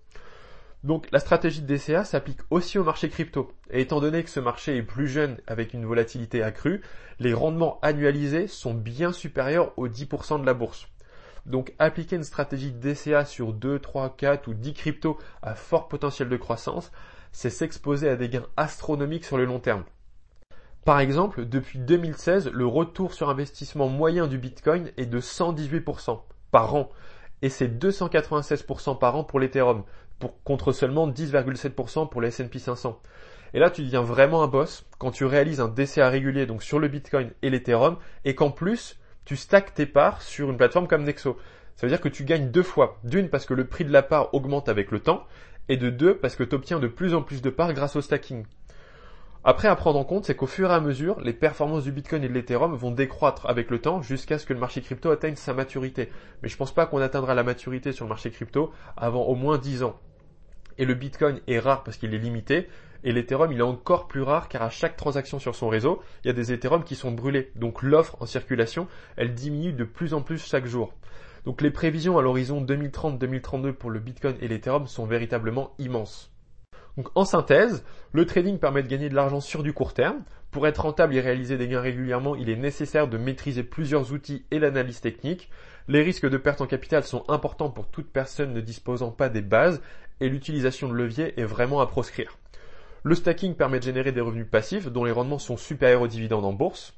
Donc 0.82 1.06
la 1.12 1.20
stratégie 1.20 1.62
de 1.62 1.72
DCA 1.72 2.04
s'applique 2.04 2.40
aussi 2.50 2.76
au 2.76 2.82
marché 2.82 3.08
crypto. 3.08 3.52
Et 3.70 3.82
étant 3.82 4.00
donné 4.00 4.24
que 4.24 4.30
ce 4.30 4.40
marché 4.40 4.76
est 4.76 4.82
plus 4.82 5.06
jeune 5.06 5.36
avec 5.46 5.74
une 5.74 5.86
volatilité 5.86 6.42
accrue, 6.42 6.80
les 7.20 7.34
rendements 7.34 7.78
annualisés 7.82 8.48
sont 8.48 8.74
bien 8.74 9.12
supérieurs 9.12 9.72
aux 9.76 9.86
10% 9.86 10.40
de 10.40 10.46
la 10.46 10.54
bourse. 10.54 10.88
Donc 11.46 11.74
appliquer 11.78 12.16
une 12.16 12.24
stratégie 12.24 12.72
DCA 12.72 13.24
sur 13.24 13.52
2, 13.52 13.78
3, 13.78 14.16
4 14.16 14.48
ou 14.48 14.54
10 14.54 14.74
cryptos 14.74 15.18
à 15.42 15.54
fort 15.54 15.88
potentiel 15.88 16.28
de 16.28 16.36
croissance, 16.36 16.92
c'est 17.32 17.50
s'exposer 17.50 18.08
à 18.08 18.16
des 18.16 18.28
gains 18.28 18.46
astronomiques 18.56 19.24
sur 19.24 19.38
le 19.38 19.44
long 19.44 19.58
terme. 19.58 19.84
Par 20.84 21.00
exemple, 21.00 21.46
depuis 21.46 21.78
2016, 21.78 22.50
le 22.52 22.66
retour 22.66 23.14
sur 23.14 23.28
investissement 23.28 23.88
moyen 23.88 24.26
du 24.26 24.38
Bitcoin 24.38 24.90
est 24.96 25.06
de 25.06 25.20
118% 25.20 26.20
par 26.50 26.74
an 26.74 26.90
et 27.40 27.48
c'est 27.48 27.68
296% 27.68 28.98
par 28.98 29.16
an 29.16 29.24
pour 29.24 29.40
l'Ethereum, 29.40 29.84
contre 30.44 30.72
seulement 30.72 31.08
10,7% 31.08 32.08
pour 32.08 32.20
les 32.20 32.28
S&P 32.28 32.58
500. 32.58 33.00
Et 33.54 33.58
là, 33.58 33.70
tu 33.70 33.82
deviens 33.82 34.02
vraiment 34.02 34.42
un 34.42 34.48
boss 34.48 34.86
quand 34.98 35.10
tu 35.10 35.24
réalises 35.24 35.60
un 35.60 35.68
DCA 35.68 36.08
régulier 36.08 36.46
donc 36.46 36.62
sur 36.62 36.78
le 36.78 36.88
Bitcoin 36.88 37.30
et 37.42 37.50
l'Ethereum 37.50 37.96
et 38.24 38.34
qu'en 38.34 38.50
plus, 38.50 38.98
tu 39.24 39.36
stacks 39.36 39.74
tes 39.74 39.86
parts 39.86 40.22
sur 40.22 40.50
une 40.50 40.56
plateforme 40.56 40.88
comme 40.88 41.04
Nexo. 41.04 41.38
Ça 41.76 41.86
veut 41.86 41.90
dire 41.90 42.00
que 42.00 42.08
tu 42.08 42.24
gagnes 42.24 42.50
deux 42.50 42.62
fois. 42.62 42.98
D'une, 43.04 43.28
parce 43.28 43.46
que 43.46 43.54
le 43.54 43.66
prix 43.66 43.84
de 43.84 43.92
la 43.92 44.02
part 44.02 44.34
augmente 44.34 44.68
avec 44.68 44.90
le 44.90 45.00
temps, 45.00 45.26
et 45.68 45.76
de 45.76 45.90
deux, 45.90 46.16
parce 46.16 46.36
que 46.36 46.42
tu 46.44 46.54
obtiens 46.54 46.80
de 46.80 46.88
plus 46.88 47.14
en 47.14 47.22
plus 47.22 47.42
de 47.42 47.50
parts 47.50 47.72
grâce 47.72 47.96
au 47.96 48.00
stacking. 48.00 48.44
Après, 49.44 49.66
à 49.66 49.74
prendre 49.74 49.98
en 49.98 50.04
compte, 50.04 50.24
c'est 50.24 50.36
qu'au 50.36 50.46
fur 50.46 50.70
et 50.70 50.74
à 50.74 50.80
mesure, 50.80 51.20
les 51.20 51.32
performances 51.32 51.82
du 51.82 51.90
Bitcoin 51.90 52.22
et 52.22 52.28
de 52.28 52.32
l'Ethereum 52.32 52.74
vont 52.74 52.92
décroître 52.92 53.46
avec 53.46 53.70
le 53.70 53.80
temps 53.80 54.00
jusqu'à 54.00 54.38
ce 54.38 54.46
que 54.46 54.52
le 54.52 54.60
marché 54.60 54.82
crypto 54.82 55.10
atteigne 55.10 55.34
sa 55.34 55.52
maturité. 55.52 56.10
Mais 56.42 56.48
je 56.48 56.56
pense 56.56 56.72
pas 56.72 56.86
qu'on 56.86 57.00
atteindra 57.00 57.34
la 57.34 57.42
maturité 57.42 57.90
sur 57.90 58.04
le 58.04 58.10
marché 58.10 58.30
crypto 58.30 58.72
avant 58.96 59.22
au 59.22 59.34
moins 59.34 59.58
10 59.58 59.82
ans. 59.82 59.98
Et 60.78 60.84
le 60.84 60.94
Bitcoin 60.94 61.40
est 61.48 61.58
rare 61.58 61.82
parce 61.82 61.96
qu'il 61.96 62.14
est 62.14 62.18
limité, 62.18 62.68
et 63.04 63.12
l'Ethereum, 63.12 63.52
il 63.52 63.58
est 63.58 63.62
encore 63.62 64.06
plus 64.06 64.22
rare 64.22 64.48
car 64.48 64.62
à 64.62 64.70
chaque 64.70 64.96
transaction 64.96 65.38
sur 65.38 65.54
son 65.54 65.68
réseau, 65.68 66.02
il 66.24 66.28
y 66.28 66.30
a 66.30 66.34
des 66.34 66.52
Ethereum 66.52 66.84
qui 66.84 66.94
sont 66.94 67.12
brûlés. 67.12 67.50
Donc 67.56 67.82
l'offre 67.82 68.16
en 68.20 68.26
circulation, 68.26 68.86
elle 69.16 69.34
diminue 69.34 69.72
de 69.72 69.84
plus 69.84 70.14
en 70.14 70.22
plus 70.22 70.38
chaque 70.38 70.66
jour. 70.66 70.92
Donc 71.44 71.60
les 71.60 71.70
prévisions 71.70 72.18
à 72.18 72.22
l'horizon 72.22 72.64
2030-2032 72.64 73.72
pour 73.72 73.90
le 73.90 73.98
Bitcoin 73.98 74.36
et 74.40 74.48
l'Ethereum 74.48 74.86
sont 74.86 75.06
véritablement 75.06 75.74
immenses. 75.78 76.30
Donc 76.96 77.08
en 77.14 77.24
synthèse, 77.24 77.84
le 78.12 78.26
trading 78.26 78.58
permet 78.58 78.82
de 78.82 78.88
gagner 78.88 79.08
de 79.08 79.14
l'argent 79.14 79.40
sur 79.40 79.62
du 79.62 79.72
court 79.72 79.94
terme. 79.94 80.22
Pour 80.50 80.66
être 80.66 80.82
rentable 80.82 81.16
et 81.16 81.20
réaliser 81.20 81.56
des 81.56 81.66
gains 81.66 81.80
régulièrement, 81.80 82.36
il 82.36 82.50
est 82.50 82.56
nécessaire 82.56 83.08
de 83.08 83.16
maîtriser 83.16 83.62
plusieurs 83.62 84.12
outils 84.12 84.44
et 84.50 84.58
l'analyse 84.58 85.00
technique. 85.00 85.50
Les 85.88 86.02
risques 86.02 86.28
de 86.28 86.36
perte 86.36 86.60
en 86.60 86.66
capital 86.66 87.02
sont 87.02 87.24
importants 87.28 87.70
pour 87.70 87.88
toute 87.88 88.12
personne 88.12 88.52
ne 88.52 88.60
disposant 88.60 89.10
pas 89.10 89.30
des 89.30 89.40
bases 89.40 89.80
et 90.20 90.28
l'utilisation 90.28 90.88
de 90.88 90.94
levier 90.94 91.40
est 91.40 91.44
vraiment 91.44 91.80
à 91.80 91.86
proscrire. 91.86 92.38
Le 93.04 93.16
stacking 93.16 93.56
permet 93.56 93.80
de 93.80 93.84
générer 93.84 94.12
des 94.12 94.20
revenus 94.20 94.46
passifs 94.48 94.86
dont 94.86 95.02
les 95.02 95.10
rendements 95.10 95.40
sont 95.40 95.56
supérieurs 95.56 96.02
aux 96.02 96.08
dividendes 96.08 96.44
en 96.44 96.52
bourse. 96.52 96.94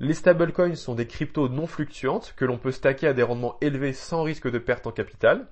Les 0.00 0.14
stablecoins 0.14 0.74
sont 0.74 0.96
des 0.96 1.06
cryptos 1.06 1.48
non 1.48 1.68
fluctuantes 1.68 2.34
que 2.36 2.44
l'on 2.44 2.58
peut 2.58 2.72
stacker 2.72 3.06
à 3.06 3.12
des 3.12 3.22
rendements 3.22 3.56
élevés 3.60 3.92
sans 3.92 4.24
risque 4.24 4.50
de 4.50 4.58
perte 4.58 4.88
en 4.88 4.90
capital. 4.90 5.46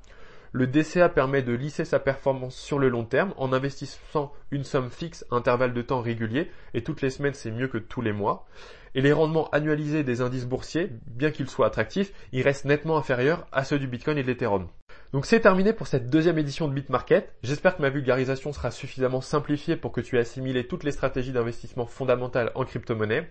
Le 0.50 0.66
DCA 0.66 1.09
permet 1.09 1.42
de 1.42 1.53
lisser 1.53 1.85
sa 1.85 2.00
performance 2.00 2.57
sur 2.57 2.81
le 2.81 2.88
long 2.88 3.05
terme 3.05 3.33
en 3.37 3.53
investissant 3.53 4.33
une 4.50 4.64
somme 4.64 4.90
fixe 4.90 5.24
à 5.31 5.37
intervalle 5.37 5.72
de 5.72 5.83
temps 5.83 6.00
régulier 6.00 6.50
et 6.74 6.83
toutes 6.83 7.00
les 7.00 7.11
semaines 7.11 7.35
c'est 7.35 7.53
mieux 7.53 7.68
que 7.68 7.79
tous 7.79 8.03
les 8.03 8.12
mois. 8.12 8.44
Et 8.96 9.03
les 9.03 9.12
rendements 9.12 9.48
annualisés 9.50 10.03
des 10.03 10.20
indices 10.20 10.46
boursiers, 10.46 10.90
bien 11.07 11.31
qu'ils 11.31 11.48
soient 11.48 11.68
attractifs, 11.68 12.12
ils 12.33 12.42
restent 12.42 12.64
nettement 12.64 12.98
inférieurs 12.98 13.46
à 13.53 13.62
ceux 13.62 13.79
du 13.79 13.87
Bitcoin 13.87 14.18
et 14.18 14.22
de 14.22 14.27
l'Ethereum. 14.27 14.66
Donc 15.12 15.27
c'est 15.27 15.40
terminé 15.40 15.75
pour 15.75 15.88
cette 15.88 16.09
deuxième 16.09 16.38
édition 16.38 16.68
de 16.68 16.72
BitMarket. 16.72 17.35
J'espère 17.42 17.77
que 17.77 17.83
ma 17.83 17.90
vulgarisation 17.90 18.55
sera 18.55 18.70
suffisamment 18.70 19.20
simplifiée 19.20 19.77
pour 19.77 19.92
que 19.92 20.01
tu 20.01 20.16
aies 20.16 20.20
assimilé 20.20 20.66
toutes 20.66 20.85
les 20.85 20.90
stratégies 20.90 21.33
d'investissement 21.33 21.85
fondamentales 21.85 22.51
en 22.55 22.64
crypto-monnaie. 22.64 23.29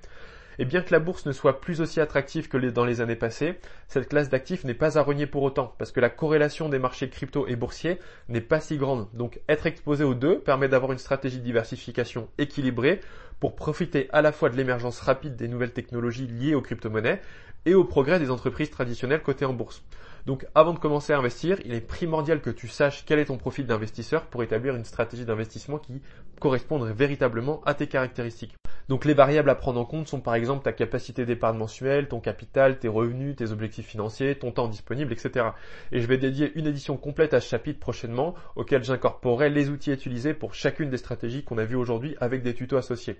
Et 0.59 0.65
bien 0.65 0.83
que 0.83 0.91
la 0.91 0.99
bourse 0.99 1.25
ne 1.25 1.31
soit 1.31 1.59
plus 1.59 1.81
aussi 1.81 1.99
attractive 1.99 2.49
que 2.49 2.57
dans 2.57 2.85
les 2.85 3.01
années 3.01 3.15
passées, 3.15 3.55
cette 3.87 4.09
classe 4.09 4.29
d'actifs 4.29 4.63
n'est 4.63 4.75
pas 4.75 4.99
à 4.99 5.01
renier 5.01 5.25
pour 5.25 5.41
autant, 5.41 5.73
parce 5.79 5.91
que 5.91 5.99
la 5.99 6.11
corrélation 6.11 6.69
des 6.69 6.77
marchés 6.77 7.09
crypto 7.09 7.47
et 7.47 7.55
boursiers 7.55 7.97
n'est 8.29 8.41
pas 8.41 8.59
si 8.59 8.77
grande. 8.77 9.07
Donc 9.13 9.39
être 9.49 9.65
exposé 9.65 10.03
aux 10.03 10.13
deux 10.13 10.37
permet 10.37 10.67
d'avoir 10.67 10.91
une 10.91 10.99
stratégie 10.99 11.39
de 11.39 11.43
diversification 11.43 12.29
équilibrée 12.37 12.99
pour 13.39 13.55
profiter 13.55 14.07
à 14.13 14.21
la 14.21 14.31
fois 14.31 14.49
de 14.51 14.55
l'émergence 14.55 14.99
rapide 14.99 15.35
des 15.35 15.47
nouvelles 15.47 15.73
technologies 15.73 16.27
liées 16.27 16.53
aux 16.53 16.61
crypto-monnaies 16.61 17.21
et 17.65 17.73
au 17.73 17.85
progrès 17.85 18.19
des 18.19 18.29
entreprises 18.29 18.69
traditionnelles 18.69 19.23
cotées 19.23 19.45
en 19.45 19.53
bourse. 19.53 19.83
Donc 20.25 20.45
avant 20.53 20.73
de 20.73 20.79
commencer 20.79 21.13
à 21.13 21.17
investir, 21.17 21.57
il 21.65 21.73
est 21.73 21.81
primordial 21.81 22.41
que 22.41 22.49
tu 22.49 22.67
saches 22.67 23.03
quel 23.05 23.19
est 23.19 23.25
ton 23.25 23.37
profil 23.37 23.65
d'investisseur 23.65 24.25
pour 24.27 24.43
établir 24.43 24.75
une 24.75 24.85
stratégie 24.85 25.25
d'investissement 25.25 25.79
qui 25.79 26.01
corresponde 26.39 26.87
véritablement 26.89 27.61
à 27.65 27.73
tes 27.73 27.87
caractéristiques. 27.87 28.55
Donc 28.89 29.05
les 29.05 29.13
variables 29.13 29.49
à 29.49 29.55
prendre 29.55 29.79
en 29.79 29.85
compte 29.85 30.07
sont 30.07 30.19
par 30.19 30.35
exemple 30.35 30.63
ta 30.63 30.73
capacité 30.73 31.25
d'épargne 31.25 31.57
mensuelle, 31.57 32.07
ton 32.07 32.19
capital, 32.19 32.79
tes 32.79 32.87
revenus, 32.87 33.35
tes 33.35 33.51
objectifs 33.51 33.87
financiers, 33.87 34.35
ton 34.35 34.51
temps 34.51 34.67
disponible, 34.67 35.13
etc. 35.13 35.49
Et 35.91 36.01
je 36.01 36.07
vais 36.07 36.17
dédier 36.17 36.51
une 36.55 36.67
édition 36.67 36.97
complète 36.97 37.33
à 37.33 37.41
ce 37.41 37.47
chapitre 37.47 37.79
prochainement 37.79 38.35
auquel 38.55 38.83
j'incorporerai 38.83 39.49
les 39.49 39.69
outils 39.69 39.91
utilisés 39.91 40.33
pour 40.33 40.53
chacune 40.53 40.89
des 40.89 40.97
stratégies 40.97 41.43
qu'on 41.43 41.57
a 41.57 41.65
vues 41.65 41.75
aujourd'hui 41.75 42.15
avec 42.19 42.43
des 42.43 42.53
tutos 42.53 42.77
associés. 42.77 43.17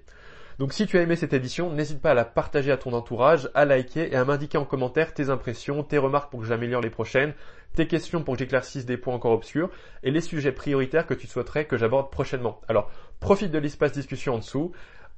Donc 0.61 0.73
si 0.73 0.85
tu 0.85 0.99
as 0.99 1.01
aimé 1.01 1.15
cette 1.15 1.33
édition, 1.33 1.73
n'hésite 1.73 2.03
pas 2.03 2.11
à 2.11 2.13
la 2.13 2.23
partager 2.23 2.71
à 2.71 2.77
ton 2.77 2.93
entourage, 2.93 3.49
à 3.55 3.65
liker 3.65 4.13
et 4.13 4.15
à 4.15 4.23
m'indiquer 4.23 4.59
en 4.59 4.63
commentaire 4.63 5.11
tes 5.11 5.31
impressions, 5.31 5.81
tes 5.81 5.97
remarques 5.97 6.29
pour 6.29 6.41
que 6.41 6.45
j'améliore 6.45 6.81
les 6.81 6.91
prochaines, 6.91 7.33
tes 7.73 7.87
questions 7.87 8.21
pour 8.21 8.35
que 8.35 8.41
j'éclaircisse 8.41 8.85
des 8.85 8.97
points 8.97 9.15
encore 9.15 9.31
obscurs 9.31 9.71
et 10.03 10.11
les 10.11 10.21
sujets 10.21 10.51
prioritaires 10.51 11.07
que 11.07 11.15
tu 11.15 11.25
souhaiterais 11.25 11.65
que 11.65 11.77
j'aborde 11.77 12.11
prochainement. 12.11 12.61
Alors 12.67 12.91
profite 13.19 13.49
de 13.49 13.57
l'espace 13.57 13.91
discussion 13.91 14.35
en 14.35 14.37
dessous. 14.37 14.71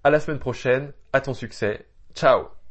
À 0.06 0.10
la 0.10 0.22
semaine 0.22 0.40
prochaine, 0.40 0.94
à 1.12 1.20
ton 1.20 1.34
succès. 1.34 1.88
Ciao 2.16 2.63